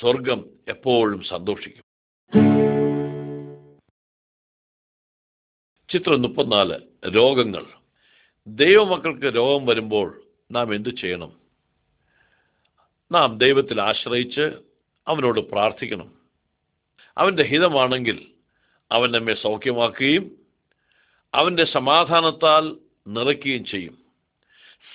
[0.00, 1.84] സ്വർഗം എപ്പോഴും സന്തോഷിക്കും.
[5.92, 6.74] ചിത്രം മുപ്പത്തിനാല്
[7.08, 7.66] രോഗങ്ങൾ.
[8.46, 10.22] ദൈവമക്കൾക്ക് രോഗം വരുമ്പോൾ
[10.52, 11.32] നാം എന്തു ചെയ്യണം?
[13.12, 14.52] നാം ദൈവത്തിൽ ആശ്രയിച്ച്
[15.08, 16.12] അവനോട് പ്രാർത്ഥിക്കണം.
[17.18, 18.26] അവന്റെ ഹിതമാണെങ്കിൽ
[18.92, 20.30] അവൻ നമ്മെ സൗഖ്യമാക്കുകയും
[21.34, 22.76] അവന്റെ സമാധാനത്താൽ
[23.08, 23.98] നിറയ്ക്കുകയും ചെയ്യും.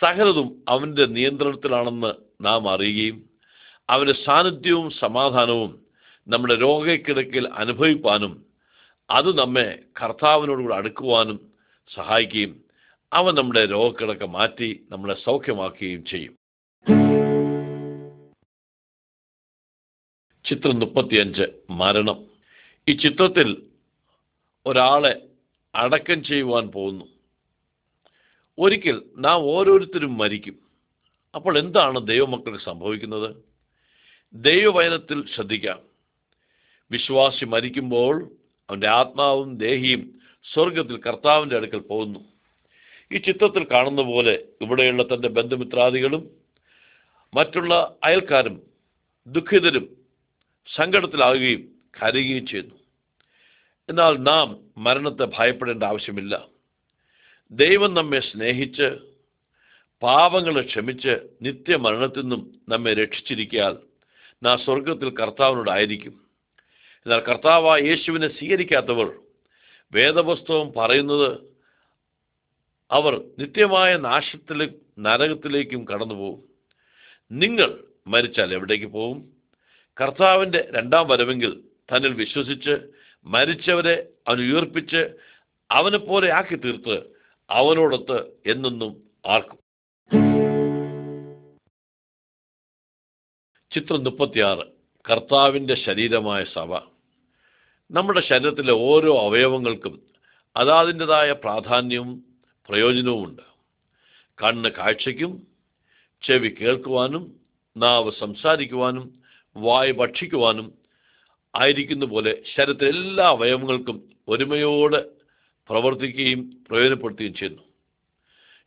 [0.02, 3.30] സകലതും അവന്റെ നിയന്ത്രണത്തിലാണെന്ന് നാം അറിയുകയും
[3.90, 5.86] അവന്റെ സാന്നിധ്യവും സമാധാനവും
[6.28, 8.45] നമ്മുടെ രോഗക്കിടക്കിൽ അനുഭവിപ്പാനും
[9.10, 11.54] അത് നമ്മെ കർത്താവിനോടുകൂടെ അടുക്കുവാനും
[11.94, 12.66] സഹായിക്കുകയും
[13.14, 16.36] അവ നമ്മുടെ രോഗക്കിടക്ക മാറ്റി നമ്മളെ സൗഖ്യമാക്കുകയും ചെയ്യും.
[20.46, 22.26] ചിത്രം മുപ്പത്തിയഞ്ച് മരണം.
[22.88, 23.64] ഈ ചിത്രത്തിൽ
[24.66, 25.22] ഒരാളെ
[25.76, 27.06] അടക്കം ചെയ്യുവാൻ പോകുന്നു.
[28.60, 30.60] ഒരിക്കൽ നാം ഓരോരുത്തരും മരിക്കും.
[31.36, 33.36] അപ്പോൾ എന്താണ് ദൈവമക്കൾക്ക് സംഭവിക്കുന്നത്?
[34.34, 35.80] ദൈവവചനത്തിൽ ശ്രദ്ധിക്കാം.
[36.92, 38.32] വിശ്വാസി മരിക്കുമ്പോൾ
[38.70, 40.22] അവന്റെ ആത്മാവും ദേഹിയും
[40.54, 42.20] സ്വർഗത്തിൽ കർത്താവിന്റെ അടുക്കൽ പോകുന്നു.
[43.12, 46.30] ഈ ചിത്രത്തിൽ കാണുന്ന പോലെ ഇവിടെയുള്ള തന്റെ ബന്ധുമിത്രാദികളും
[47.34, 48.62] മറ്റുള്ള അയൽക്കാരും
[49.28, 49.90] ദുഃഖിതരും
[50.76, 51.62] സങ്കടത്തിലാവുകയും
[52.02, 52.76] കരയുകയും ചെയ്യുന്നു.
[53.90, 56.48] എന്നാൽ നാം മരണത്തെ ഭയപ്പെടേണ്ട ആവശ്യമില്ല.
[57.52, 58.98] ദൈവം നമ്മെ സ്നേഹിച്ച്
[60.02, 63.78] പാപങ്ങളെ ക്ഷമിച്ച് നിത്യമരണത്തിൽ നിന്നും നമ്മെ രക്ഷിച്ചിരിക്കാൻ
[64.44, 66.25] നാം സ്വർഗത്തിൽ കർത്താവിനോടായിരിക്കും
[67.06, 69.20] എന്നാൽ കർത്താവ് യേശുവിനെ സ്വീകരിക്കാത്തവർ
[69.92, 71.40] വേദപുസ്തകം പറയുന്നത്
[72.92, 76.44] അവർ നിത്യമായ നാശത്തിലും നരകത്തിലേക്കും കടന്നു പോകും
[77.32, 79.34] നിങ്ങൾ മരിച്ചാൽ എവിടേക്ക് പോകും?
[80.02, 81.64] കർത്താവിന്റെ രണ്ടാം വരവെങ്കിൽ
[81.96, 82.88] തന്നിൽ വിശ്വസിച്ച്
[83.26, 85.10] മരിച്ചവരെ അവൻ ഉയർപ്പിച്ച്
[85.72, 87.04] അവനെ പോലെ ആക്കി തീർത്ത്
[87.50, 89.60] അവനോടൊത്ത് എന്നെന്നും ആർക്കും.
[93.72, 94.68] ചിത്രം മുപ്പത്തിയാറ്.
[95.10, 96.95] കർത്താവിന്റെ ശരീരമായ സഭ.
[97.92, 100.02] നമ്മുടെ ശരീരത്തിലെ ഓരോ അവയവങ്ങൾക്കും
[100.56, 102.24] അതാതിന്റെതായ പ്രാധാന്യവും
[102.70, 103.42] പ്രയോജനവുമുണ്ട്
[104.42, 105.44] കണ്ണ് കാഴ്ചയ്ക്കും
[106.24, 107.24] ചെവി കേൾക്കുവാനും
[107.78, 109.06] നാവ് സംസാരിക്കുവാനും
[109.56, 110.74] വായ് ഭക്ഷിക്കുവാനും
[111.56, 115.02] ആയിരിക്കുന്ന പോലെ ശരീരത്തിലെ എല്ലാ അവയവങ്ങൾക്കും ഒരുമയോടെ
[115.70, 117.64] പ്രവർത്തിക്കുകയും പ്രയോജനപ്പെടുത്തുകയും ചെയ്യുന്നു.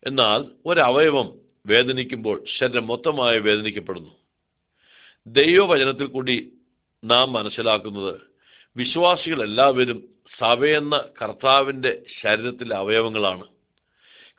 [0.07, 1.29] എന്നാൽ ഒരവയവം
[1.67, 4.13] വേദനിക്കുമ്പോൾ ശരീരം മൊത്തമായി വേദനിക്കപ്പെടുന്നു.
[5.27, 6.53] ദൈവവചനത്തിൽ കൂടി
[7.05, 8.28] നാം മനസ്സിലാക്കുന്നത്
[8.79, 10.05] വിശ്വാസികൾ എല്ലാവരും
[10.39, 13.45] സഭയെന്ന കർത്താവിന്റെ ശരീരത്തിലെ അവയവങ്ങളാണ്.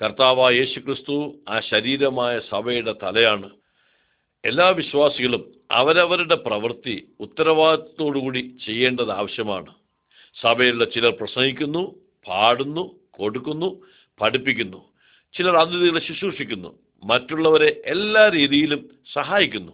[0.01, 3.49] കർത്താവായ യേശുക്രിസ്തു ആ ശരീരമായ സഭയുടെ തലയാണ്.
[4.45, 9.73] എല്ലാ വിശ്വാസികളും അവരവരുടെ പ്രവൃത്തി ഉത്തരവാദിത്തത്തോടുകൂടി ചെയ്യേണ്ടത് ആവശ്യമാണ്.
[10.41, 11.95] സഭയിലുള്ള ചിലർ പ്രസംഗിക്കുന്നു
[12.27, 13.81] പാടുന്നു കൊടുക്കുന്നു
[14.21, 14.85] പഠിപ്പിക്കുന്നു.
[15.33, 16.79] ചിലർ അതിഥികളെ ശുശ്രൂഷിക്കുന്നു.
[17.03, 19.71] മറ്റുള്ളവരെ എല്ലാ രീതിയിലും സഹായിക്കുന്നു.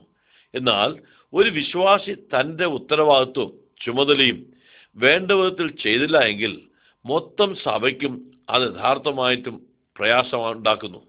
[0.56, 1.02] എന്നാൽ
[1.34, 3.54] ഒരു വിശ്വാസി തന്റെ ഉത്തരവാദിത്വം
[3.86, 4.55] ചുമതലയും
[4.98, 6.62] വേണ്ട വിധത്തിൽ ചെയ്തില്ല എങ്കിൽ
[7.06, 9.68] മൊത്തം സഭയ്ക്കും അത് യഥാർത്ഥമായിട്ടും
[9.98, 11.08] പ്രയാസമുണ്ടാക്കുന്നു.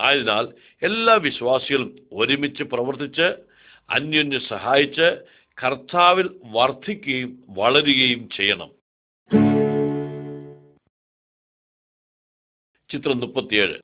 [0.00, 0.48] ആയതിനാൽ
[0.82, 3.34] എല്ലാ വിശ്വാസികളും ഒരുമിച്ച് പ്രവർത്തിച്ച്
[3.90, 5.24] അന്യോന്യം സഹായിച്ച്
[5.64, 8.70] കർത്താവിൽ വർദ്ധിക്കുകയും വളരുകയും ചെയ്യണം.
[12.90, 13.74] ചിത്രം മുപ്പത്തിയേഴ്.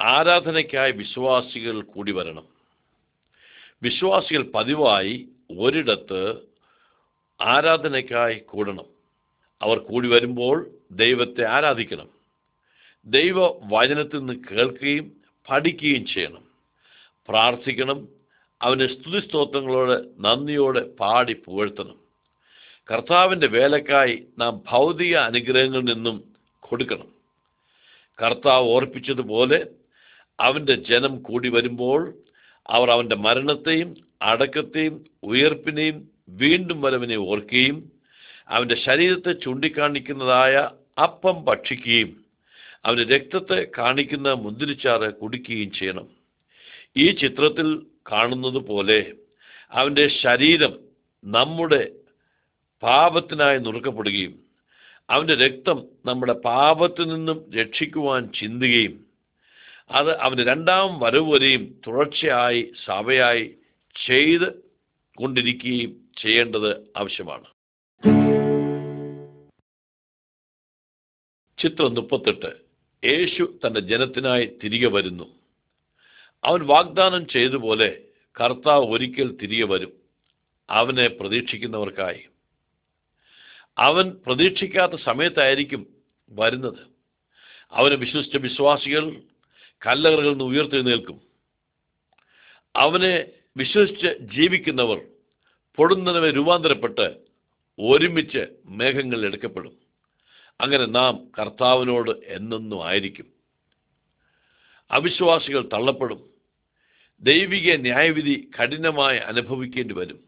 [0.00, 2.46] ആരാധനയ്ക്കായി വിശ്വാസികൾ കൂടി വരണം.
[3.82, 5.28] വിശ്വാസികൾ പതിവായി
[5.58, 6.51] ഒരിടത്ത്
[7.42, 8.84] ആരാധനയ്ക്കായി കൂടണം.
[9.62, 12.08] അവർ കൂടി വരുമ്പോൾ ദൈവത്തെ ആരാധിക്കണം.
[13.06, 15.12] ദൈവ വചനത്തിൽ നിന്ന് കേൾക്കുകയും
[15.50, 16.44] പഠിക്കുകയും ചെയ്യണം.
[17.28, 18.08] പ്രാർത്ഥിക്കണം.
[18.62, 22.02] അവനെ സ്തുതിസ്തോത്രങ്ങളോട് നന്ദിയോടെ പാടി പുകഴ്ത്തണം.
[22.92, 26.24] കർത്താവിന്റെ വേലക്കായി നാം ഭൗതിക അനുഗ്രഹങ്ങളിൽ നിന്നും
[26.60, 27.12] കൊടുക്കണം.
[28.22, 29.66] കർത്താവ് ഓർപ്പിച്ചതുപോലെ
[30.40, 32.14] അവന്റെ ജനം കൂടി വരുമ്പോൾ
[32.66, 37.78] അവർ അവന്റെ മരണത്തെയും അടക്കത്തെയും ഉയർപ്പിനെയും വീണ്ടും വരവിനെ ഓർക്കുകയും
[38.50, 40.54] അവന്റെ ശരീരത്തെ ചൂണ്ടിക്കാണിക്കുന്നതായ
[40.98, 42.10] അപ്പം ഭക്ഷിക്കുകയും
[42.84, 46.06] അവന്റെ രക്തത്തെ കാണിക്കുന്ന മുന്തിരിച്ചാറ് കുടിക്കുകയും ചെയ്യണം.
[46.96, 47.68] ഈ ചിത്രത്തിൽ
[48.12, 49.00] കാണുന്നത് പോലെ
[49.72, 50.72] അവന്റെ ശരീരം
[51.24, 51.82] നമ്മുടെ
[52.82, 54.34] പാപത്തിനായി നുറുക്കപ്പെടുകയും
[55.08, 58.94] അവന്റെ രക്തം നമ്മുടെ പാപത്തിൽ നിന്നും രക്ഷിക്കുവാൻ ചിന്തുകയും
[59.90, 63.44] അത് അവന്റെ രണ്ടാം വരവ് വരെയും തുടർച്ചയായി സഭയായി
[63.96, 64.48] ചെയ്ത്
[65.16, 67.44] കൊണ്ടിരിക്കുകയും ചെയ്യേണ്ടത് ആവശ്യമാണ്.
[71.58, 72.56] ചിത്രം മുപ്പത്തെട്ട്.
[73.06, 75.34] യേശു തന്റെ ജനത്തിനായി തിരികെ വരുന്നു.
[76.44, 78.00] അവൻ വാഗ്ദാനം ചെയ്തതുപോലെ
[78.40, 79.92] കർത്താവ് ഒരിക്കൽ തിരികെ വരും.
[80.70, 82.28] അവനെ പ്രതീക്ഷിക്കുന്നവർക്കായി.
[83.78, 85.86] അവൻ പ്രതീക്ഷിക്കാത്ത സമയത്തായിരിക്കും
[86.28, 86.78] വരുന്നത്.
[87.70, 89.22] അവനെ വിശ്വസിച്ച വിശ്വാസികൾ
[89.86, 91.20] കല്ലറകളിൽ നിന്ന് ഉയർത്തെഴുന്നേൽക്കും.
[92.76, 95.02] അവനെ വിശ്വസിച്ച് ജീവിക്കുന്നവർ
[95.76, 97.16] പൊടുന്നതിനെ രൂപാന്തരപ്പെട്ട്
[97.80, 99.76] ഒരുമിച്ച് മേഘങ്ങളിൽ എടുക്കപ്പെടും.
[100.60, 103.26] അങ്ങനെ നാം കർത്താവിനോട് എന്നെന്നും ആയിരിക്കും.
[104.90, 106.30] അവിശ്വാസികൾ തള്ളപ്പെടും.
[107.20, 110.24] ദൈവിക ന്യായവിധി കഠിനമായി അനുഭവിക്കേണ്ടി വരും.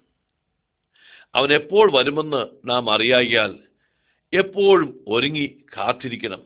[1.35, 3.59] അവൻ എപ്പോൾ വരുമെന്ന് നാം അറിയാകിയാൽ
[4.33, 6.43] എപ്പോഴും ഒരുങ്ങി കാത്തിരിക്കണം.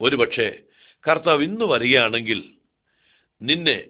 [0.00, 0.58] ഒരുപക്ഷെ
[1.08, 2.44] കർത്താവ് ഇന്ന് വരികയാണെങ്കിൽ
[3.42, 3.84] നിന്നെ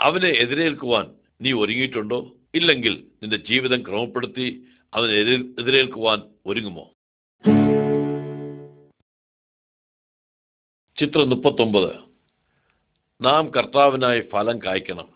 [0.00, 2.32] അവനെ എതിരേൽക്കുവാൻ നീ ഒരുങ്ങിയിട്ടുണ്ടോ?
[2.54, 4.64] ഇല്ലെങ്കിൽ നിന്റെ ജീവിതം ക്രമപ്പെടുത്തി
[4.96, 6.92] എതിർ എതിരേൽക്കുവാൻ ഒരുങ്ങുമോ?
[10.98, 11.96] ചിത്രം മുപ്പത്തൊമ്പത്.
[13.22, 15.08] നാം കർത്താവിനായി ഫലം കായ്ക്കണം.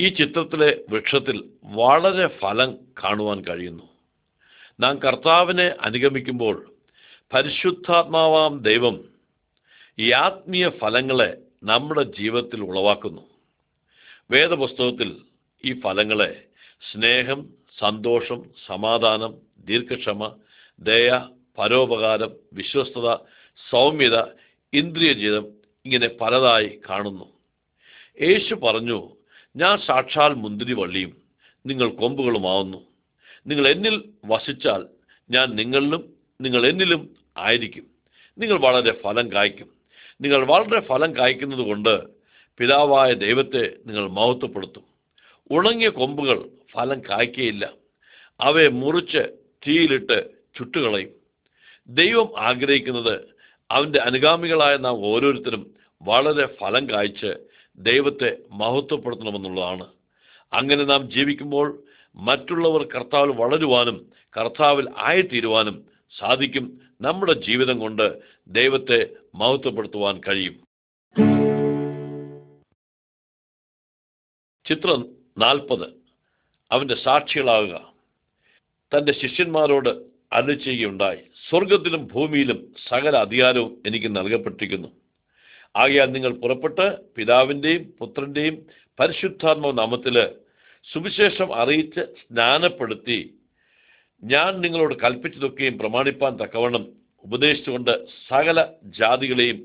[0.00, 3.88] ഈ ചിത്രത്തിലെ വൃക്ഷത്തിൽ വളരെ ഫലം കാണുവാൻ കഴിയുന്നു.
[4.80, 6.74] നാം കർത്താവിനെ അനുഗമിക്കുമ്പോൾ
[7.34, 9.04] പരിശുദ്ധാത്മാവാം ദൈവം
[9.98, 13.39] ഈ ആത്മീയ ഫലങ്ങളെ നമ്മുടെ ജീവിതത്തിൽ ഉളവാക്കുന്നു.
[14.30, 15.10] വേദപുസ്തകത്തിൽ
[15.64, 16.44] ഈ ഫലങ്ങളെ
[16.92, 17.40] സ്നേഹം
[17.78, 20.36] സന്തോഷം സമാധാനം ദീർഘക്ഷമ
[20.80, 21.28] ദയ
[21.58, 23.08] പരോപകാരം വിശ്വസ്തത
[23.70, 24.16] സൗമ്യത
[24.72, 25.46] ഇന്ദ്രിയജീതം
[25.86, 27.26] ഇങ്ങനെ പലതായി കാണുന്നു.
[28.22, 28.98] യേശു പറഞ്ഞു
[29.56, 31.16] ഞാൻ സാക്ഷാൽ മുന്തിരി വള്ളിയും
[31.66, 32.80] നിങ്ങൾ കൊമ്പുകളുമാവുന്നു.
[33.46, 34.86] നിങ്ങൾ എന്നിൽ വസിച്ചാൽ
[35.30, 36.02] ഞാൻ നിങ്ങളിലും
[36.40, 37.86] നിങ്ങൾ എന്നിലും ആയിരിക്കും.
[38.38, 39.68] നിങ്ങൾ വളരെ ഫലം കായ്ക്കും.
[40.20, 42.19] നിങ്ങൾ വളരെ ഫലം കായ്ക്കുന്നത് കൊണ്ട്
[42.60, 44.82] പിതാവായ ദൈവത്തെ നിങ്ങൾ മഹത്വപ്പെടുത്തും.
[45.50, 47.72] ഉണങ്ങിയ കൊമ്പുകൾ ഫലം കായ്ക്കയില്ല.
[48.40, 49.18] അവയെ മുറിച്ച്
[49.68, 51.10] തീയിലിട്ട് ചുട്ടുകളയും.
[51.88, 53.20] ദൈവം ആഗ്രഹിക്കുന്നത്
[53.70, 57.34] അവന്റെ അനുഗാമികളായ നാം ഓരോരുത്തരും വളരെ ഫലം കായ്ച്ച്
[57.76, 59.86] ദൈവത്തെ മഹത്വപ്പെടുത്തണമെന്നുള്ളതാണ്.
[60.52, 61.82] അങ്ങനെ നാം ജീവിക്കുമ്പോൾ
[62.16, 64.06] മറ്റുള്ളവർ കർത്താവിൽ വളരുവാനും
[64.36, 65.84] കർത്താവിൽ ആയിത്തീരുവാനും
[66.18, 70.69] സാധിക്കും നമ്മുടെ ജീവിതം കൊണ്ട് ദൈവത്തെ മഹത്വപ്പെടുത്തുവാൻ കഴിയും.
[74.70, 75.08] ചിത്രം
[75.38, 75.86] നാൽപ്പത്.
[76.72, 77.92] അവന്റെ സാക്ഷികളാകുക.
[78.92, 79.88] തന്റെ ശിഷ്യന്മാരോട്
[80.32, 81.16] അരുളി
[81.48, 84.88] സ്വർഗത്തിലും ഭൂമിയിലും സകല അധികാരവും എനിക്ക് നൽകപ്പെട്ടിരിക്കുന്നു.
[85.76, 88.66] ആകയാൽ നിങ്ങൾ പുറപ്പെട്ട് പിതാവിന്റെയും പുത്രന്റെയും
[89.00, 90.16] പരിശുദ്ധാത്മ നാമത്തിൽ
[90.92, 93.34] സുവിശേഷം അറിയിച്ച് സ്നാനപ്പെടുത്തി
[94.22, 96.86] ഞാൻ നിങ്ങളോട് കൽപ്പിച്ചതൊക്കെയും പ്രമാണിപ്പാൻ തക്കവണ്ണം
[97.24, 99.58] ഉപദേശിച്ചുകൊണ്ട് സകല ജാതികളെയും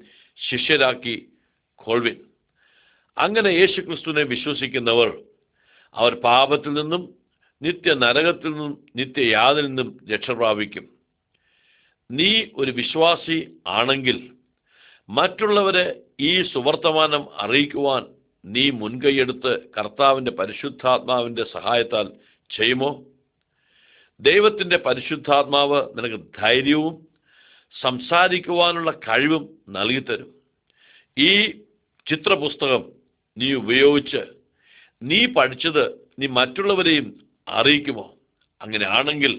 [0.50, 1.30] ശിഷ്യരാക്കി
[1.76, 2.18] കൊൾവിൻ
[3.18, 5.20] അങ്ങനെ യേശു ക്രിസ്തുവിനെ വിശ്വസിക്കുന്നവർ
[5.94, 7.10] അവർ പാപത്തിൽ നിന്നും
[7.62, 10.90] നിത്യ നരകത്തിൽ നിന്നും നിത്യ നിത്യയാതിൽ നിന്നും രക്ഷ പ്രാപിക്കും.
[12.12, 14.32] നീ ഒരു വിശ്വാസി ആണെങ്കിൽ
[15.10, 18.06] മറ്റുള്ളവരെ ഈ സുവർത്തമാനം അറിയിക്കുവാൻ
[18.46, 22.12] നീ മുൻകൈയെടുത്ത് കർത്താവിന്റെ പരിശുദ്ധാത്മാവിന്റെ സഹായത്താൽ
[22.50, 23.04] ചെയ്യുമോ?
[24.20, 27.08] ദൈവത്തിന്റെ പരിശുദ്ധാത്മാവ് നിനക്ക് ധൈര്യവും
[27.82, 30.30] സംസാരിക്കുവാനുള്ള കഴിവും നൽകിത്തരും.
[31.18, 31.52] ഈ
[32.08, 32.95] ചിത്രപുസ്തകം
[33.38, 34.22] നീ ഉപയോഗിച്ച്
[35.02, 35.86] നീ പഠിച്ചത്
[36.20, 37.08] നീ മറ്റുള്ളവരെയും
[37.48, 38.16] അറിയിക്കുമോ?
[38.62, 39.34] അങ്ങനെയാണെങ്കിൽ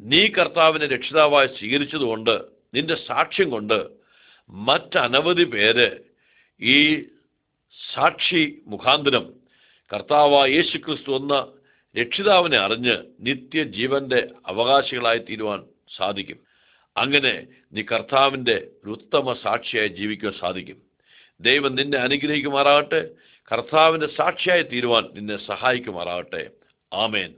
[0.00, 2.34] നീ കർത്താവിനെ രക്ഷിതാവായി സ്വീകരിച്ചതുകൊണ്ട്
[2.74, 3.78] നിന്റെ സാക്ഷ്യം കൊണ്ട്
[4.50, 6.00] മറ്റനവധി പേര്
[6.60, 6.76] ഈ
[7.92, 9.26] സാക്ഷി മുഖാന്തരം
[9.90, 11.52] കർത്താവ യേശു ക്രിസ്തു എന്ന
[11.96, 15.60] രക്ഷിതാവിനെ അറിഞ്ഞ് നിത്യജീവന്റെ അവകാശികളായി തീരുവാൻ
[15.96, 16.38] സാധിക്കും.
[16.96, 20.78] അങ്ങനെ നീ കർത്താവിന്റെ ഒരു ഉത്തമ സാക്ഷിയായി ജീവിക്കുവാൻ സാധിക്കും.
[21.40, 23.08] ദൈവം നിന്നെ അനുഗ്രഹിക്കുമാറാകട്ടെ.
[23.52, 26.50] കർത്താവിന്റെ സാക്ഷിയായി തീരുവാൻ നിന്നെ സഹായിക്കുമാറാകട്ടെ.
[26.92, 27.34] ആമേൻ.